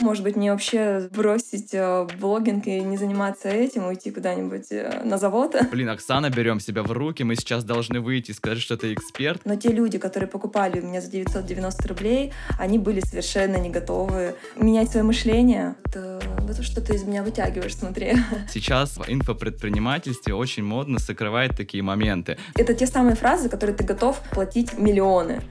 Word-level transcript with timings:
Может 0.00 0.22
быть, 0.22 0.36
мне 0.36 0.52
вообще 0.52 1.08
бросить 1.12 1.70
э, 1.72 2.06
блогинг 2.20 2.66
и 2.66 2.80
не 2.80 2.96
заниматься 2.96 3.48
этим, 3.48 3.86
уйти 3.86 4.10
куда-нибудь 4.10 4.66
э, 4.70 5.02
на 5.04 5.18
завод? 5.18 5.56
Блин, 5.72 5.88
Оксана, 5.88 6.30
берем 6.30 6.60
себя 6.60 6.82
в 6.82 6.92
руки, 6.92 7.24
мы 7.24 7.34
сейчас 7.34 7.64
должны 7.64 8.00
выйти 8.00 8.30
и 8.30 8.34
сказать, 8.34 8.60
что 8.60 8.76
ты 8.76 8.92
эксперт. 8.92 9.40
Но 9.44 9.56
те 9.56 9.70
люди, 9.70 9.98
которые 9.98 10.28
покупали 10.28 10.80
у 10.80 10.86
меня 10.86 11.00
за 11.00 11.10
990 11.10 11.88
рублей, 11.88 12.32
они 12.58 12.78
были 12.78 13.00
совершенно 13.00 13.56
не 13.56 13.70
готовы 13.70 14.34
менять 14.56 14.90
свое 14.90 15.04
мышление. 15.04 15.74
Это, 15.84 16.20
это 16.48 16.62
что 16.62 16.80
ты 16.80 16.94
из 16.94 17.02
меня 17.02 17.22
вытягиваешь, 17.22 17.76
смотри. 17.76 18.14
Сейчас 18.52 18.96
в 18.96 19.04
инфопредпринимательстве 19.08 20.34
очень 20.34 20.62
модно 20.62 20.98
сокрывать 20.98 21.56
такие 21.56 21.82
моменты. 21.82 22.38
Это 22.54 22.74
те 22.74 22.86
самые 22.86 23.16
фразы, 23.16 23.48
которые 23.48 23.76
ты 23.76 23.84
готов 23.84 24.20
платить 24.30 24.78
миллионы. 24.78 25.42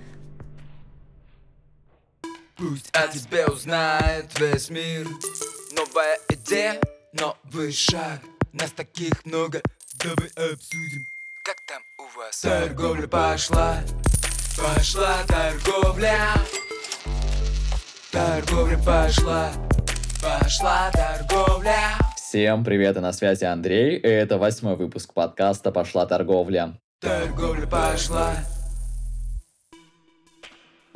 Пусть 2.58 2.90
о 2.92 3.08
тебе 3.08 3.46
узнает 3.46 4.40
весь 4.40 4.72
мир. 4.72 5.08
Новая 5.76 6.18
идея, 6.30 6.82
новый 7.14 7.72
шаг. 7.72 8.20
Нас 8.52 8.72
таких 8.72 9.14
много, 9.26 9.62
давай 10.04 10.30
обсудим. 10.54 11.06
Как 11.44 11.58
там 11.68 11.84
у 12.00 12.18
вас? 12.18 12.42
Торговля 12.42 13.08
пошла, 13.08 13.78
пошла 14.58 15.18
торговля. 15.28 16.18
Торговля 18.12 18.78
пошла, 18.80 19.52
пошла 20.20 20.90
торговля. 20.92 21.96
Всем 22.16 22.66
привет, 22.66 22.98
и 22.98 23.02
на 23.02 23.14
связи 23.14 23.44
Андрей, 23.44 23.98
и 23.98 24.08
это 24.08 24.40
восьмой 24.40 24.76
выпуск 24.76 25.14
подкаста 25.14 25.72
«Пошла 25.72 26.08
торговля». 26.08 26.74
Торговля 27.02 27.68
пошла, 27.68 28.34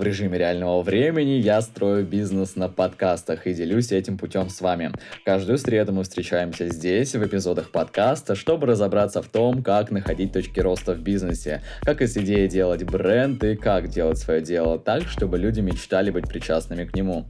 В 0.01 0.03
режиме 0.03 0.39
реального 0.39 0.81
времени 0.81 1.33
я 1.33 1.61
строю 1.61 2.03
бизнес 2.03 2.55
на 2.55 2.69
подкастах 2.69 3.45
и 3.45 3.53
делюсь 3.53 3.91
этим 3.91 4.17
путем 4.17 4.49
с 4.49 4.59
вами. 4.59 4.91
Каждую 5.23 5.59
среду 5.59 5.93
мы 5.93 6.01
встречаемся 6.01 6.69
здесь, 6.69 7.13
в 7.13 7.23
эпизодах 7.23 7.69
подкаста, 7.69 8.33
чтобы 8.33 8.65
разобраться 8.65 9.21
в 9.21 9.27
том, 9.27 9.61
как 9.61 9.91
находить 9.91 10.33
точки 10.33 10.59
роста 10.59 10.95
в 10.95 11.01
бизнесе, 11.01 11.61
как 11.81 12.01
из 12.01 12.17
идеи 12.17 12.47
делать 12.47 12.83
бренд 12.83 13.43
и 13.43 13.55
как 13.55 13.89
делать 13.89 14.17
свое 14.17 14.41
дело 14.41 14.79
так, 14.79 15.03
чтобы 15.03 15.37
люди 15.37 15.59
мечтали 15.59 16.09
быть 16.09 16.27
причастными 16.27 16.85
к 16.85 16.95
нему. 16.95 17.27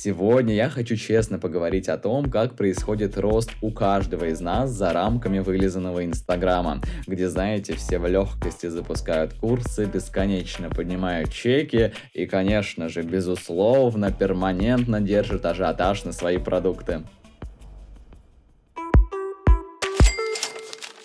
Сегодня 0.00 0.54
я 0.54 0.68
хочу 0.68 0.94
честно 0.94 1.40
поговорить 1.40 1.88
о 1.88 1.98
том, 1.98 2.30
как 2.30 2.54
происходит 2.54 3.18
рост 3.18 3.50
у 3.60 3.72
каждого 3.72 4.26
из 4.26 4.40
нас 4.40 4.70
за 4.70 4.92
рамками 4.92 5.40
вылизанного 5.40 6.04
Инстаграма, 6.04 6.80
где, 7.08 7.28
знаете, 7.28 7.74
все 7.74 7.98
в 7.98 8.06
легкости 8.06 8.68
запускают 8.68 9.34
курсы, 9.34 9.86
бесконечно 9.86 10.70
поднимают 10.70 11.32
чеки 11.32 11.90
и, 12.14 12.26
конечно 12.26 12.88
же, 12.88 13.02
безусловно, 13.02 14.12
перманентно 14.12 15.00
держат 15.00 15.44
ажиотаж 15.44 16.04
на 16.04 16.12
свои 16.12 16.38
продукты. 16.38 17.02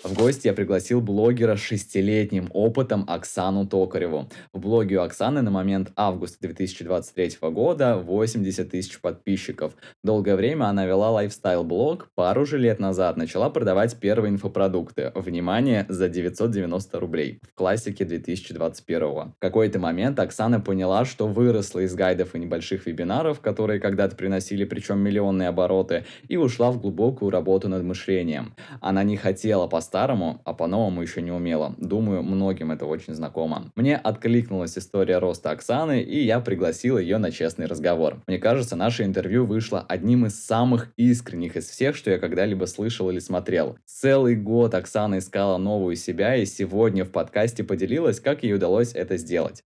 В 0.04 0.12
гости 0.12 0.48
я 0.48 0.52
пригласил 0.52 1.00
блогера 1.00 1.56
с 1.56 1.60
шестилетним 1.60 2.50
опытом 2.52 3.06
Оксану 3.08 3.66
Токареву. 3.66 4.28
В 4.52 4.60
блоге 4.60 4.98
у 4.98 5.00
Оксаны 5.00 5.40
на 5.40 5.50
момент 5.50 5.92
августа 5.96 6.36
2023 6.42 7.38
года 7.48 7.96
80 7.96 8.70
тысяч 8.70 9.00
подписчиков. 9.00 9.72
Долгое 10.02 10.36
время 10.36 10.66
она 10.66 10.84
вела 10.84 11.10
лайфстайл-блог, 11.10 12.10
пару 12.14 12.44
же 12.44 12.58
лет 12.58 12.80
назад 12.80 13.16
начала 13.16 13.48
продавать 13.48 13.98
первые 13.98 14.30
инфопродукты. 14.30 15.10
Внимание, 15.14 15.86
за 15.88 16.10
990 16.10 17.00
рублей 17.00 17.40
в 17.42 17.54
классике 17.54 18.04
2021. 18.04 19.00
В 19.00 19.34
какой-то 19.38 19.78
момент 19.78 20.18
Оксана 20.20 20.60
поняла, 20.60 21.06
что 21.06 21.26
выросла 21.26 21.80
из 21.80 21.94
гайдов 21.94 22.34
и 22.34 22.38
небольших 22.38 22.84
вебинаров, 22.84 23.40
которые 23.40 23.80
когда-то 23.80 24.16
приносили 24.16 24.66
причем 24.66 24.98
миллионные 24.98 25.48
обороты, 25.48 26.04
и 26.28 26.36
ушла 26.36 26.70
в 26.72 26.78
глубокую 26.78 27.30
работу 27.30 27.70
над 27.70 27.84
мышлением. 27.84 28.54
Она 28.82 29.02
не 29.02 29.16
хотела 29.16 29.66
по-старому, 29.94 30.40
а 30.44 30.54
по-новому 30.54 31.02
еще 31.02 31.22
не 31.22 31.30
умела. 31.30 31.74
Думаю, 31.78 32.24
многим 32.24 32.72
это 32.72 32.84
очень 32.84 33.14
знакомо. 33.14 33.70
Мне 33.76 33.96
откликнулась 33.96 34.76
история 34.76 35.18
роста 35.18 35.50
Оксаны, 35.50 36.02
и 36.02 36.24
я 36.24 36.40
пригласил 36.40 36.98
ее 36.98 37.18
на 37.18 37.30
честный 37.30 37.66
разговор. 37.66 38.16
Мне 38.26 38.38
кажется, 38.38 38.74
наше 38.74 39.04
интервью 39.04 39.46
вышло 39.46 39.84
одним 39.88 40.26
из 40.26 40.44
самых 40.44 40.92
искренних 40.96 41.54
из 41.54 41.68
всех, 41.68 41.94
что 41.94 42.10
я 42.10 42.18
когда-либо 42.18 42.64
слышал 42.64 43.08
или 43.08 43.20
смотрел. 43.20 43.76
Целый 43.86 44.34
год 44.34 44.74
Оксана 44.74 45.18
искала 45.18 45.58
новую 45.58 45.94
себя, 45.94 46.34
и 46.34 46.44
сегодня 46.44 47.04
в 47.04 47.10
подкасте 47.10 47.62
поделилась, 47.62 48.18
как 48.18 48.42
ей 48.42 48.54
удалось 48.54 48.94
это 48.94 49.16
сделать. 49.16 49.62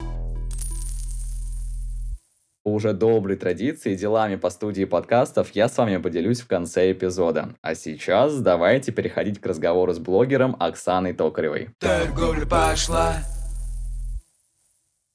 Уже 2.65 2.93
доброй 2.93 3.37
традиции 3.37 3.95
делами 3.95 4.37
по 4.37 4.51
студии 4.51 4.85
подкастов 4.85 5.51
я 5.53 5.69
с 5.69 5.79
вами 5.79 5.97
поделюсь 5.97 6.41
в 6.41 6.49
конце 6.49 6.93
эпизода. 6.93 7.55
А 7.63 7.75
сейчас 7.75 8.41
давайте 8.41 8.93
переходить 8.93 9.41
к 9.41 9.47
разговору 9.47 9.93
с 9.93 9.99
блогером 9.99 10.57
Оксаной 10.59 11.15
Токаревой. 11.15 11.71
торговля 11.79 12.47
пошла 12.47 13.15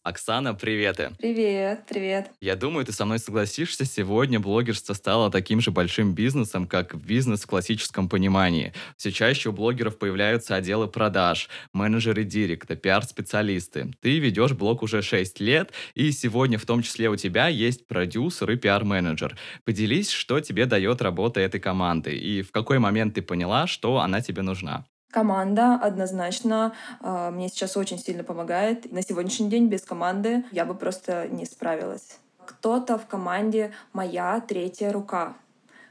Оксана, 0.03 0.53
приветы. 0.53 1.11
Привет, 1.17 1.85
привет. 1.87 2.29
Я 2.41 2.57
думаю, 2.57 2.85
ты 2.85 2.91
со 2.91 3.05
мной 3.05 3.19
согласишься, 3.19 3.85
сегодня 3.85 4.37
блогерство 4.37 4.93
стало 4.93 5.31
таким 5.31 5.61
же 5.61 5.71
большим 5.71 6.13
бизнесом, 6.13 6.67
как 6.67 6.93
бизнес 6.95 7.43
в 7.43 7.47
классическом 7.47 8.09
понимании. 8.09 8.73
Все 8.97 9.13
чаще 9.13 9.47
у 9.47 9.53
блогеров 9.53 9.97
появляются 9.97 10.55
отделы 10.55 10.89
продаж, 10.89 11.47
менеджеры 11.71 12.25
директа, 12.25 12.75
пиар-специалисты. 12.75 13.93
Ты 14.01 14.19
ведешь 14.19 14.51
блог 14.51 14.83
уже 14.83 15.01
6 15.01 15.39
лет, 15.39 15.71
и 15.95 16.11
сегодня 16.11 16.57
в 16.57 16.65
том 16.65 16.83
числе 16.83 17.09
у 17.09 17.15
тебя 17.15 17.47
есть 17.47 17.87
продюсер 17.87 18.51
и 18.51 18.57
пиар-менеджер. 18.57 19.37
Поделись, 19.63 20.09
что 20.09 20.41
тебе 20.41 20.65
дает 20.65 21.01
работа 21.01 21.39
этой 21.39 21.61
команды, 21.61 22.13
и 22.13 22.41
в 22.41 22.51
какой 22.51 22.77
момент 22.77 23.13
ты 23.13 23.21
поняла, 23.21 23.67
что 23.67 23.99
она 23.99 24.19
тебе 24.19 24.41
нужна. 24.41 24.85
Команда 25.13 25.75
однозначно 25.75 26.73
э, 26.99 27.29
мне 27.31 27.47
сейчас 27.47 27.77
очень 27.77 27.99
сильно 27.99 28.23
помогает. 28.23 28.91
На 28.91 29.03
сегодняшний 29.03 29.47
день 29.47 29.67
без 29.67 29.83
команды 29.83 30.43
я 30.51 30.65
бы 30.65 30.73
просто 30.73 31.27
не 31.27 31.45
справилась. 31.45 32.17
Кто-то 32.47 32.97
в 32.97 33.05
команде 33.05 33.71
моя 33.93 34.39
третья 34.39 34.91
рука, 34.91 35.35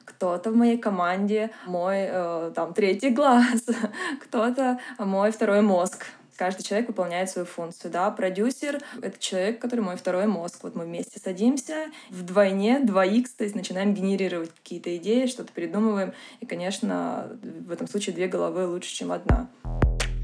кто-то 0.04 0.50
в 0.50 0.56
моей 0.56 0.76
команде 0.76 1.52
мой 1.66 1.98
э, 2.00 2.52
там 2.52 2.74
третий 2.74 3.10
глаз, 3.10 3.64
кто-то 4.24 4.80
мой 4.98 5.30
второй 5.30 5.60
мозг. 5.60 6.06
Каждый 6.42 6.64
человек 6.64 6.88
выполняет 6.88 7.30
свою 7.30 7.46
функцию, 7.46 7.92
да. 7.92 8.10
Продюсер— 8.10 8.82
это 9.00 9.16
человек, 9.20 9.60
который 9.60 9.82
мой 9.82 9.94
второй 9.94 10.26
мозг. 10.26 10.58
Вот 10.62 10.74
мы 10.74 10.86
вместе 10.86 11.20
садимся 11.20 11.86
вдвойне, 12.10 12.80
2х, 12.80 13.28
то 13.38 13.44
есть 13.44 13.54
начинаем 13.54 13.94
генерировать 13.94 14.50
какие-то 14.52 14.96
идеи, 14.96 15.26
что-то 15.26 15.52
придумываем. 15.52 16.14
И, 16.40 16.46
конечно, 16.46 17.38
в 17.40 17.70
этом 17.70 17.86
случае 17.86 18.16
две 18.16 18.26
головы 18.26 18.66
лучше, 18.66 18.92
чем 18.92 19.12
одна. 19.12 19.50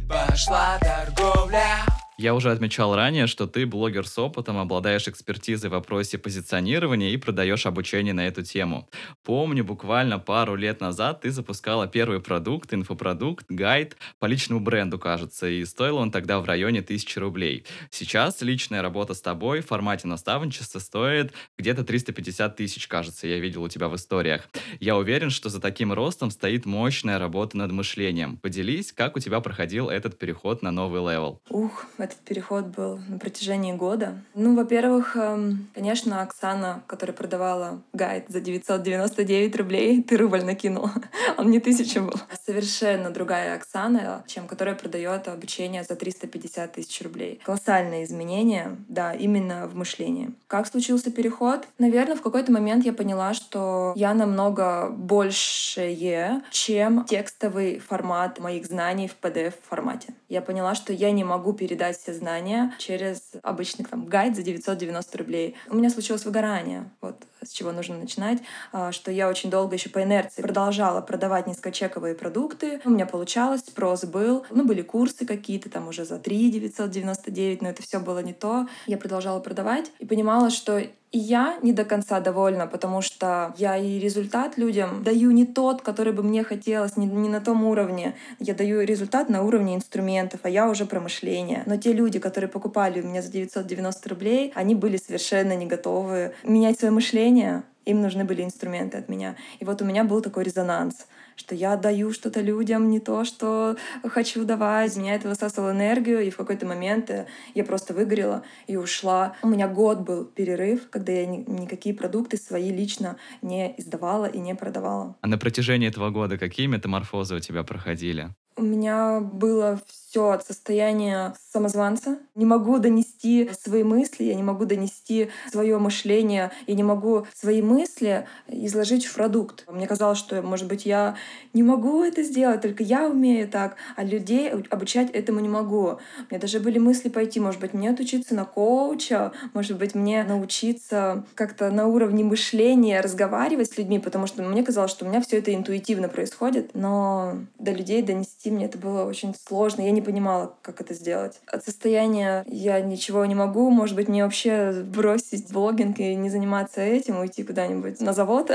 Пошла 0.08 0.80
торговля 0.80 1.86
Я 2.20 2.34
уже 2.34 2.50
отмечал 2.50 2.96
ранее, 2.96 3.28
что 3.28 3.46
ты 3.46 3.64
блогер 3.64 4.04
с 4.04 4.18
опытом, 4.18 4.58
обладаешь 4.58 5.06
экспертизой 5.06 5.70
в 5.70 5.74
вопросе 5.74 6.18
позиционирования 6.18 7.10
и 7.10 7.16
продаешь 7.16 7.64
обучение 7.64 8.12
на 8.12 8.26
эту 8.26 8.42
тему. 8.42 8.88
Помню, 9.22 9.64
буквально 9.64 10.18
пару 10.18 10.56
лет 10.56 10.80
назад 10.80 11.20
ты 11.20 11.30
запускала 11.30 11.86
первый 11.86 12.20
продукт, 12.20 12.74
инфопродукт, 12.74 13.46
гайд 13.48 13.96
по 14.18 14.26
личному 14.26 14.60
бренду, 14.60 14.98
кажется, 14.98 15.46
и 15.46 15.64
стоил 15.64 15.98
он 15.98 16.10
тогда 16.10 16.40
в 16.40 16.44
районе 16.44 16.80
1000 16.80 17.20
рублей. 17.20 17.64
Сейчас 17.90 18.42
личная 18.42 18.82
работа 18.82 19.14
с 19.14 19.20
тобой 19.20 19.60
в 19.60 19.66
формате 19.66 20.08
наставничества 20.08 20.80
стоит 20.80 21.32
где-то 21.56 21.84
350 21.84 22.56
тысяч, 22.56 22.88
кажется, 22.88 23.28
я 23.28 23.38
видел 23.38 23.62
у 23.62 23.68
тебя 23.68 23.86
в 23.86 23.94
историях. 23.94 24.48
Я 24.80 24.96
уверен, 24.96 25.30
что 25.30 25.50
за 25.50 25.60
таким 25.60 25.92
ростом 25.92 26.32
стоит 26.32 26.66
мощная 26.66 27.20
работа 27.20 27.56
над 27.56 27.70
мышлением. 27.70 28.38
Поделись, 28.38 28.92
как 28.92 29.14
у 29.14 29.20
тебя 29.20 29.38
проходил 29.38 29.88
этот 29.88 30.18
переход 30.18 30.62
на 30.62 30.72
новый 30.72 31.00
level. 31.00 31.40
Ух, 31.48 31.86
этот 32.08 32.18
переход 32.20 32.66
был 32.66 32.98
на 33.08 33.18
протяжении 33.18 33.72
года. 33.72 34.22
Ну, 34.34 34.56
во-первых, 34.56 35.16
эм, 35.16 35.68
конечно, 35.74 36.22
Оксана, 36.22 36.82
которая 36.86 37.14
продавала 37.14 37.82
гайд 37.92 38.24
за 38.28 38.40
999 38.40 39.56
рублей, 39.56 40.02
ты 40.08 40.16
рубль 40.16 40.42
накинул, 40.42 40.90
он 41.36 41.50
не 41.50 41.60
тысяча 41.60 42.00
был. 42.00 42.14
Совершенно 42.44 43.10
другая 43.10 43.54
Оксана, 43.54 44.24
чем 44.26 44.46
которая 44.46 44.74
продает 44.74 45.28
обучение 45.28 45.84
за 45.84 45.96
350 45.96 46.72
тысяч 46.72 47.02
рублей. 47.02 47.40
Колоссальные 47.44 48.04
изменения, 48.04 48.76
да, 48.88 49.12
именно 49.12 49.66
в 49.66 49.74
мышлении. 49.74 50.30
Как 50.46 50.66
случился 50.66 51.10
переход? 51.10 51.66
Наверное, 51.78 52.16
в 52.16 52.22
какой-то 52.22 52.50
момент 52.50 52.84
я 52.84 52.92
поняла, 52.92 53.34
что 53.34 53.92
я 53.96 54.14
намного 54.14 54.88
большее, 54.90 56.42
чем 56.50 57.04
текстовый 57.04 57.78
формат 57.78 58.38
моих 58.38 58.66
знаний 58.66 59.08
в 59.08 59.16
PDF-формате. 59.20 60.14
Я 60.28 60.40
поняла, 60.40 60.74
что 60.74 60.92
я 60.92 61.10
не 61.10 61.24
могу 61.24 61.52
передать 61.52 61.97
все 61.98 62.14
знания 62.14 62.74
через 62.78 63.32
обычный 63.42 63.84
там, 63.84 64.06
гайд 64.06 64.36
за 64.36 64.42
990 64.42 65.18
рублей. 65.18 65.56
У 65.68 65.76
меня 65.76 65.90
случилось 65.90 66.24
выгорание 66.24 66.90
вот, 67.00 67.16
с 67.42 67.50
чего 67.50 67.72
нужно 67.72 67.98
начинать, 67.98 68.38
а, 68.72 68.92
что 68.92 69.10
я 69.10 69.28
очень 69.28 69.50
долго 69.50 69.74
еще 69.74 69.90
по 69.90 70.02
инерции 70.02 70.42
продолжала 70.42 71.00
продавать 71.00 71.46
низкочековые 71.46 72.14
продукты. 72.14 72.80
У 72.84 72.90
меня 72.90 73.06
получалось, 73.06 73.60
спрос 73.60 74.04
был. 74.04 74.44
Ну, 74.50 74.64
были 74.64 74.82
курсы 74.82 75.26
какие-то 75.26 75.70
там 75.70 75.88
уже 75.88 76.04
за 76.04 76.18
3 76.18 76.50
999, 76.50 77.62
но 77.62 77.68
это 77.68 77.82
все 77.82 78.00
было 78.00 78.20
не 78.20 78.32
то. 78.32 78.68
Я 78.86 78.98
продолжала 78.98 79.40
продавать 79.40 79.90
и 79.98 80.06
понимала, 80.06 80.50
что 80.50 80.82
и 81.10 81.18
я 81.18 81.58
не 81.62 81.72
до 81.72 81.84
конца 81.84 82.20
довольна, 82.20 82.66
потому 82.66 83.00
что 83.00 83.54
я 83.56 83.76
и 83.76 83.98
результат 83.98 84.58
людям 84.58 85.02
даю 85.02 85.30
не 85.30 85.46
тот, 85.46 85.80
который 85.82 86.12
бы 86.12 86.22
мне 86.22 86.44
хотелось, 86.44 86.96
не, 86.96 87.06
не 87.06 87.28
на 87.28 87.40
том 87.40 87.64
уровне. 87.64 88.14
Я 88.38 88.54
даю 88.54 88.82
результат 88.82 89.28
на 89.30 89.42
уровне 89.42 89.74
инструментов, 89.74 90.40
а 90.42 90.50
я 90.50 90.68
уже 90.68 90.84
про 90.84 91.00
мышление. 91.00 91.62
Но 91.66 91.76
те 91.76 91.92
люди, 91.92 92.18
которые 92.18 92.50
покупали 92.50 93.00
у 93.00 93.06
меня 93.06 93.22
за 93.22 93.32
990 93.32 94.08
рублей, 94.08 94.52
они 94.54 94.74
были 94.74 94.98
совершенно 94.98 95.56
не 95.56 95.66
готовы 95.66 96.34
менять 96.44 96.78
свое 96.78 96.92
мышление. 96.92 97.62
Им 97.86 98.02
нужны 98.02 98.24
были 98.24 98.42
инструменты 98.42 98.98
от 98.98 99.08
меня. 99.08 99.36
И 99.60 99.64
вот 99.64 99.80
у 99.80 99.84
меня 99.86 100.04
был 100.04 100.20
такой 100.20 100.44
резонанс 100.44 101.06
что 101.38 101.54
я 101.54 101.76
даю 101.76 102.12
что-то 102.12 102.40
людям, 102.40 102.90
не 102.90 103.00
то, 103.00 103.24
что 103.24 103.76
хочу 104.04 104.44
давать. 104.44 104.96
Меня 104.96 105.14
это 105.14 105.28
высасывало 105.28 105.70
энергию, 105.70 106.20
и 106.20 106.30
в 106.30 106.36
какой-то 106.36 106.66
момент 106.66 107.10
э, 107.10 107.26
я 107.54 107.64
просто 107.64 107.94
выгорела 107.94 108.42
и 108.66 108.76
ушла. 108.76 109.34
У 109.42 109.48
меня 109.48 109.68
год 109.68 110.00
был 110.00 110.24
перерыв, 110.24 110.90
когда 110.90 111.12
я 111.12 111.26
никакие 111.26 111.94
продукты 111.94 112.36
свои 112.36 112.70
лично 112.70 113.16
не 113.42 113.74
издавала 113.78 114.26
и 114.26 114.38
не 114.38 114.54
продавала. 114.54 115.16
А 115.20 115.26
на 115.28 115.38
протяжении 115.38 115.88
этого 115.88 116.10
года 116.10 116.38
какие 116.38 116.66
метаморфозы 116.66 117.36
у 117.36 117.40
тебя 117.40 117.62
проходили? 117.62 118.30
У 118.56 118.62
меня 118.62 119.20
было 119.20 119.80
все 119.86 120.07
от 120.16 120.46
состояния 120.46 121.34
самозванца. 121.52 122.18
Не 122.34 122.44
могу 122.44 122.78
донести 122.78 123.50
свои 123.60 123.82
мысли, 123.82 124.24
я 124.24 124.34
не 124.34 124.42
могу 124.42 124.64
донести 124.64 125.28
свое 125.50 125.78
мышление, 125.78 126.50
я 126.66 126.74
не 126.74 126.82
могу 126.82 127.26
свои 127.34 127.62
мысли 127.62 128.26
изложить 128.48 129.06
в 129.06 129.14
продукт. 129.14 129.64
Мне 129.68 129.86
казалось, 129.86 130.18
что, 130.18 130.42
может 130.42 130.66
быть, 130.66 130.86
я 130.86 131.16
не 131.52 131.62
могу 131.62 132.02
это 132.02 132.22
сделать, 132.22 132.60
только 132.60 132.82
я 132.82 133.06
умею 133.06 133.48
так, 133.48 133.76
а 133.96 134.04
людей 134.04 134.50
обучать 134.50 135.10
этому 135.10 135.40
не 135.40 135.48
могу. 135.48 135.98
У 136.18 136.30
меня 136.30 136.40
даже 136.40 136.60
были 136.60 136.78
мысли 136.78 137.08
пойти, 137.08 137.40
может 137.40 137.60
быть, 137.60 137.74
мне 137.74 137.90
отучиться 137.90 138.34
на 138.34 138.44
коуча, 138.44 139.32
может 139.54 139.78
быть, 139.78 139.94
мне 139.94 140.24
научиться 140.24 141.24
как-то 141.34 141.70
на 141.70 141.86
уровне 141.86 142.24
мышления 142.24 143.00
разговаривать 143.00 143.72
с 143.72 143.78
людьми, 143.78 143.98
потому 143.98 144.26
что 144.26 144.42
мне 144.42 144.62
казалось, 144.62 144.90
что 144.90 145.04
у 145.04 145.08
меня 145.08 145.20
все 145.20 145.38
это 145.38 145.54
интуитивно 145.54 146.08
происходит, 146.08 146.70
но 146.74 147.38
до 147.58 147.72
людей 147.72 148.02
донести 148.02 148.50
мне 148.50 148.66
это 148.66 148.78
было 148.78 149.04
очень 149.04 149.34
сложно. 149.34 149.82
Я 149.82 149.90
не 149.98 150.04
понимала, 150.04 150.54
как 150.62 150.80
это 150.80 150.94
сделать. 150.94 151.40
От 151.46 151.64
состояния 151.64 152.44
я 152.46 152.80
ничего 152.80 153.24
не 153.26 153.34
могу, 153.34 153.70
может 153.70 153.96
быть, 153.96 154.08
мне 154.08 154.22
вообще 154.22 154.84
бросить 154.86 155.52
блогинг 155.52 155.98
и 155.98 156.14
не 156.14 156.30
заниматься 156.30 156.80
этим, 156.80 157.18
уйти 157.18 157.42
куда-нибудь 157.42 158.00
на 158.00 158.12
завод, 158.12 158.50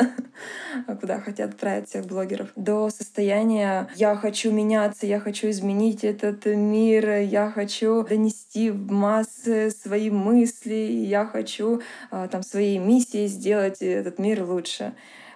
куда 1.01 1.19
хотят 1.19 1.51
отправить 1.51 1.89
всех 1.89 2.05
блогеров, 2.05 2.49
до 2.55 2.89
состояния 2.89 3.89
я 3.95 4.15
хочу 4.15 4.51
меняться, 4.51 5.05
я 5.05 5.19
хочу 5.19 5.49
изменить 5.49 6.03
этот 6.03 6.45
мир, 6.45 7.19
я 7.19 7.51
хочу 7.51 8.03
донести 8.03 8.69
в 8.69 8.91
массы 8.91 9.71
свои 9.71 10.09
мысли, 10.09 10.73
я 10.73 11.25
хочу 11.25 11.81
а, 12.09 12.27
там 12.27 12.41
своей 12.43 12.77
миссией 12.77 13.27
сделать 13.27 13.81
этот 13.81 14.19
мир 14.19 14.43
лучше. 14.43 14.93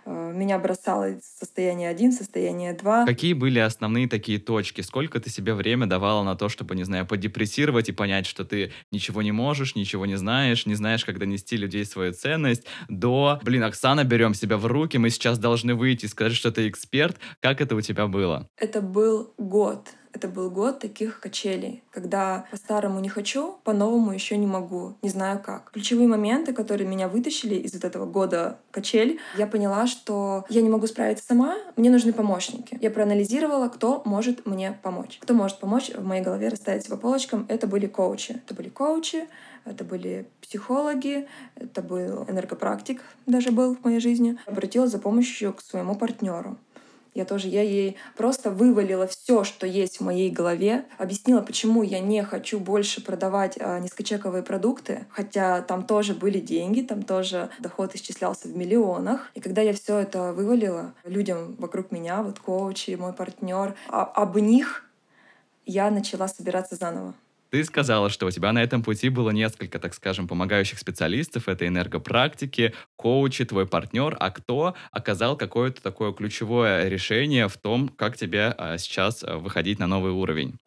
Э, 0.07 0.31
меня 0.33 0.57
бросало 0.57 1.09
из 1.09 1.23
состояния 1.37 1.89
1 1.89 2.11
в 2.11 2.13
состояние 2.13 2.73
2. 2.73 3.05
Какие 3.05 3.33
были 3.33 3.59
основные 3.59 4.07
такие 4.07 4.39
точки? 4.39 4.79
Сколько 4.79 5.19
ты 5.19 5.29
себе 5.29 5.53
время 5.53 5.85
давала 5.85 6.23
на 6.23 6.35
то, 6.35 6.47
чтобы, 6.47 6.75
не 6.75 6.83
знаю, 6.83 7.05
подепрессировать 7.05 7.89
и 7.89 7.91
понять, 7.91 8.25
что 8.25 8.45
ты 8.45 8.71
ничего 8.91 9.21
не 9.21 9.33
можешь, 9.33 9.75
ничего 9.75 10.05
не 10.05 10.15
знаешь, 10.15 10.65
не 10.65 10.75
знаешь, 10.75 11.03
как 11.03 11.19
донести 11.19 11.57
людей 11.57 11.83
свою 11.83 12.13
ценность, 12.13 12.63
до, 12.87 13.39
блин, 13.43 13.63
Оксана, 13.63 14.05
берем 14.05 14.33
себя 14.33 14.57
в 14.57 14.65
руки, 14.65 14.97
мы 14.97 15.09
сейчас 15.09 15.37
должны 15.37 15.75
выйти 15.75 16.05
и 16.05 16.07
сказать, 16.07 16.33
что 16.33 16.51
ты 16.51 16.69
эксперт. 16.69 17.17
Как 17.41 17.59
это 17.59 17.75
у 17.75 17.81
тебя 17.81 18.07
было? 18.07 18.49
Это 18.55 18.81
был 18.81 19.33
год 19.37 19.89
это 20.17 20.27
был 20.27 20.49
год 20.49 20.79
таких 20.79 21.19
качелей, 21.19 21.83
когда 21.91 22.45
по-старому 22.49 22.99
не 22.99 23.07
хочу, 23.07 23.57
по-новому 23.63 24.11
еще 24.11 24.35
не 24.35 24.47
могу, 24.47 24.95
не 25.03 25.09
знаю 25.09 25.39
как. 25.39 25.69
Ключевые 25.71 26.07
моменты, 26.07 26.53
которые 26.53 26.87
меня 26.87 27.07
вытащили 27.07 27.53
из 27.53 27.73
вот 27.73 27.85
этого 27.85 28.07
года 28.07 28.57
качель, 28.71 29.19
я 29.37 29.45
поняла, 29.45 29.85
что 29.85 30.43
я 30.49 30.61
не 30.61 30.69
могу 30.69 30.87
справиться 30.87 31.23
сама, 31.23 31.55
мне 31.75 31.91
нужны 31.91 32.13
помощники. 32.13 32.77
Я 32.81 32.89
проанализировала, 32.89 33.69
кто 33.69 34.01
может 34.05 34.47
мне 34.47 34.77
помочь. 34.81 35.19
Кто 35.21 35.35
может 35.35 35.59
помочь 35.59 35.91
в 35.91 36.03
моей 36.03 36.23
голове 36.23 36.47
расставить 36.49 36.87
по 36.87 36.97
полочкам. 36.97 37.45
Это 37.47 37.67
были 37.67 37.85
коучи. 37.85 38.41
Это 38.43 38.55
были 38.55 38.69
коучи, 38.69 39.27
это 39.65 39.83
были 39.83 40.27
психологи, 40.41 41.27
это 41.55 41.81
был 41.83 42.23
энергопрактик 42.27 43.01
даже 43.27 43.51
был 43.51 43.75
в 43.75 43.83
моей 43.83 43.99
жизни. 43.99 44.37
Обратилась 44.45 44.91
за 44.91 44.99
помощью 44.99 45.53
к 45.53 45.61
своему 45.61 45.95
партнеру. 45.95 46.57
Я 47.17 47.25
тоже, 47.25 47.47
я 47.47 47.63
ей 47.63 47.97
просто 48.15 48.51
вывалила 48.51 49.07
все, 49.07 49.43
что 49.43 49.65
есть 49.65 49.97
в 49.99 50.03
моей 50.03 50.29
голове, 50.29 50.85
объяснила, 50.99 51.41
почему 51.41 51.81
я 51.81 51.99
не 51.99 52.23
хочу 52.23 52.59
больше 52.59 53.03
продавать 53.03 53.57
а, 53.59 53.79
низкочековые 53.79 54.43
продукты, 54.43 55.07
хотя 55.09 55.63
там 55.63 55.83
тоже 55.87 56.13
были 56.13 56.39
деньги, 56.39 56.81
там 56.81 57.01
тоже 57.01 57.49
доход 57.57 57.95
исчислялся 57.95 58.47
в 58.47 58.55
миллионах. 58.55 59.31
И 59.33 59.39
когда 59.39 59.63
я 59.63 59.73
все 59.73 59.97
это 59.97 60.31
вывалила 60.31 60.93
людям 61.05 61.55
вокруг 61.57 61.91
меня, 61.91 62.21
вот 62.21 62.37
коучи, 62.37 62.91
мой 62.91 63.13
партнер, 63.13 63.73
а, 63.89 64.03
об 64.03 64.37
них 64.37 64.87
я 65.65 65.89
начала 65.89 66.27
собираться 66.27 66.75
заново. 66.75 67.15
Ты 67.49 67.63
сказала, 67.63 68.09
что 68.09 68.25
у 68.25 68.31
тебя 68.31 68.51
на 68.51 68.61
этом 68.61 68.83
пути 68.83 69.09
было 69.09 69.29
несколько, 69.29 69.79
так 69.79 69.93
скажем, 69.93 70.27
помогающих 70.27 70.79
специалистов. 70.79 71.47
Это 71.47 71.65
энергопрактики, 71.67 72.73
коучи, 72.95 73.45
твой 73.45 73.65
партнер. 73.65 74.17
А 74.19 74.31
кто 74.31 74.75
оказал 74.91 75.37
какое-то 75.37 75.81
такое 75.81 76.11
ключевое 76.11 76.89
решение 76.89 77.47
в 77.47 77.57
том, 77.57 77.87
как 77.87 78.17
тебе 78.17 78.53
а, 78.57 78.77
сейчас 78.77 79.23
а, 79.23 79.37
выходить 79.37 79.79
на 79.79 79.87
новый 79.87 80.11
уровень? 80.11 80.59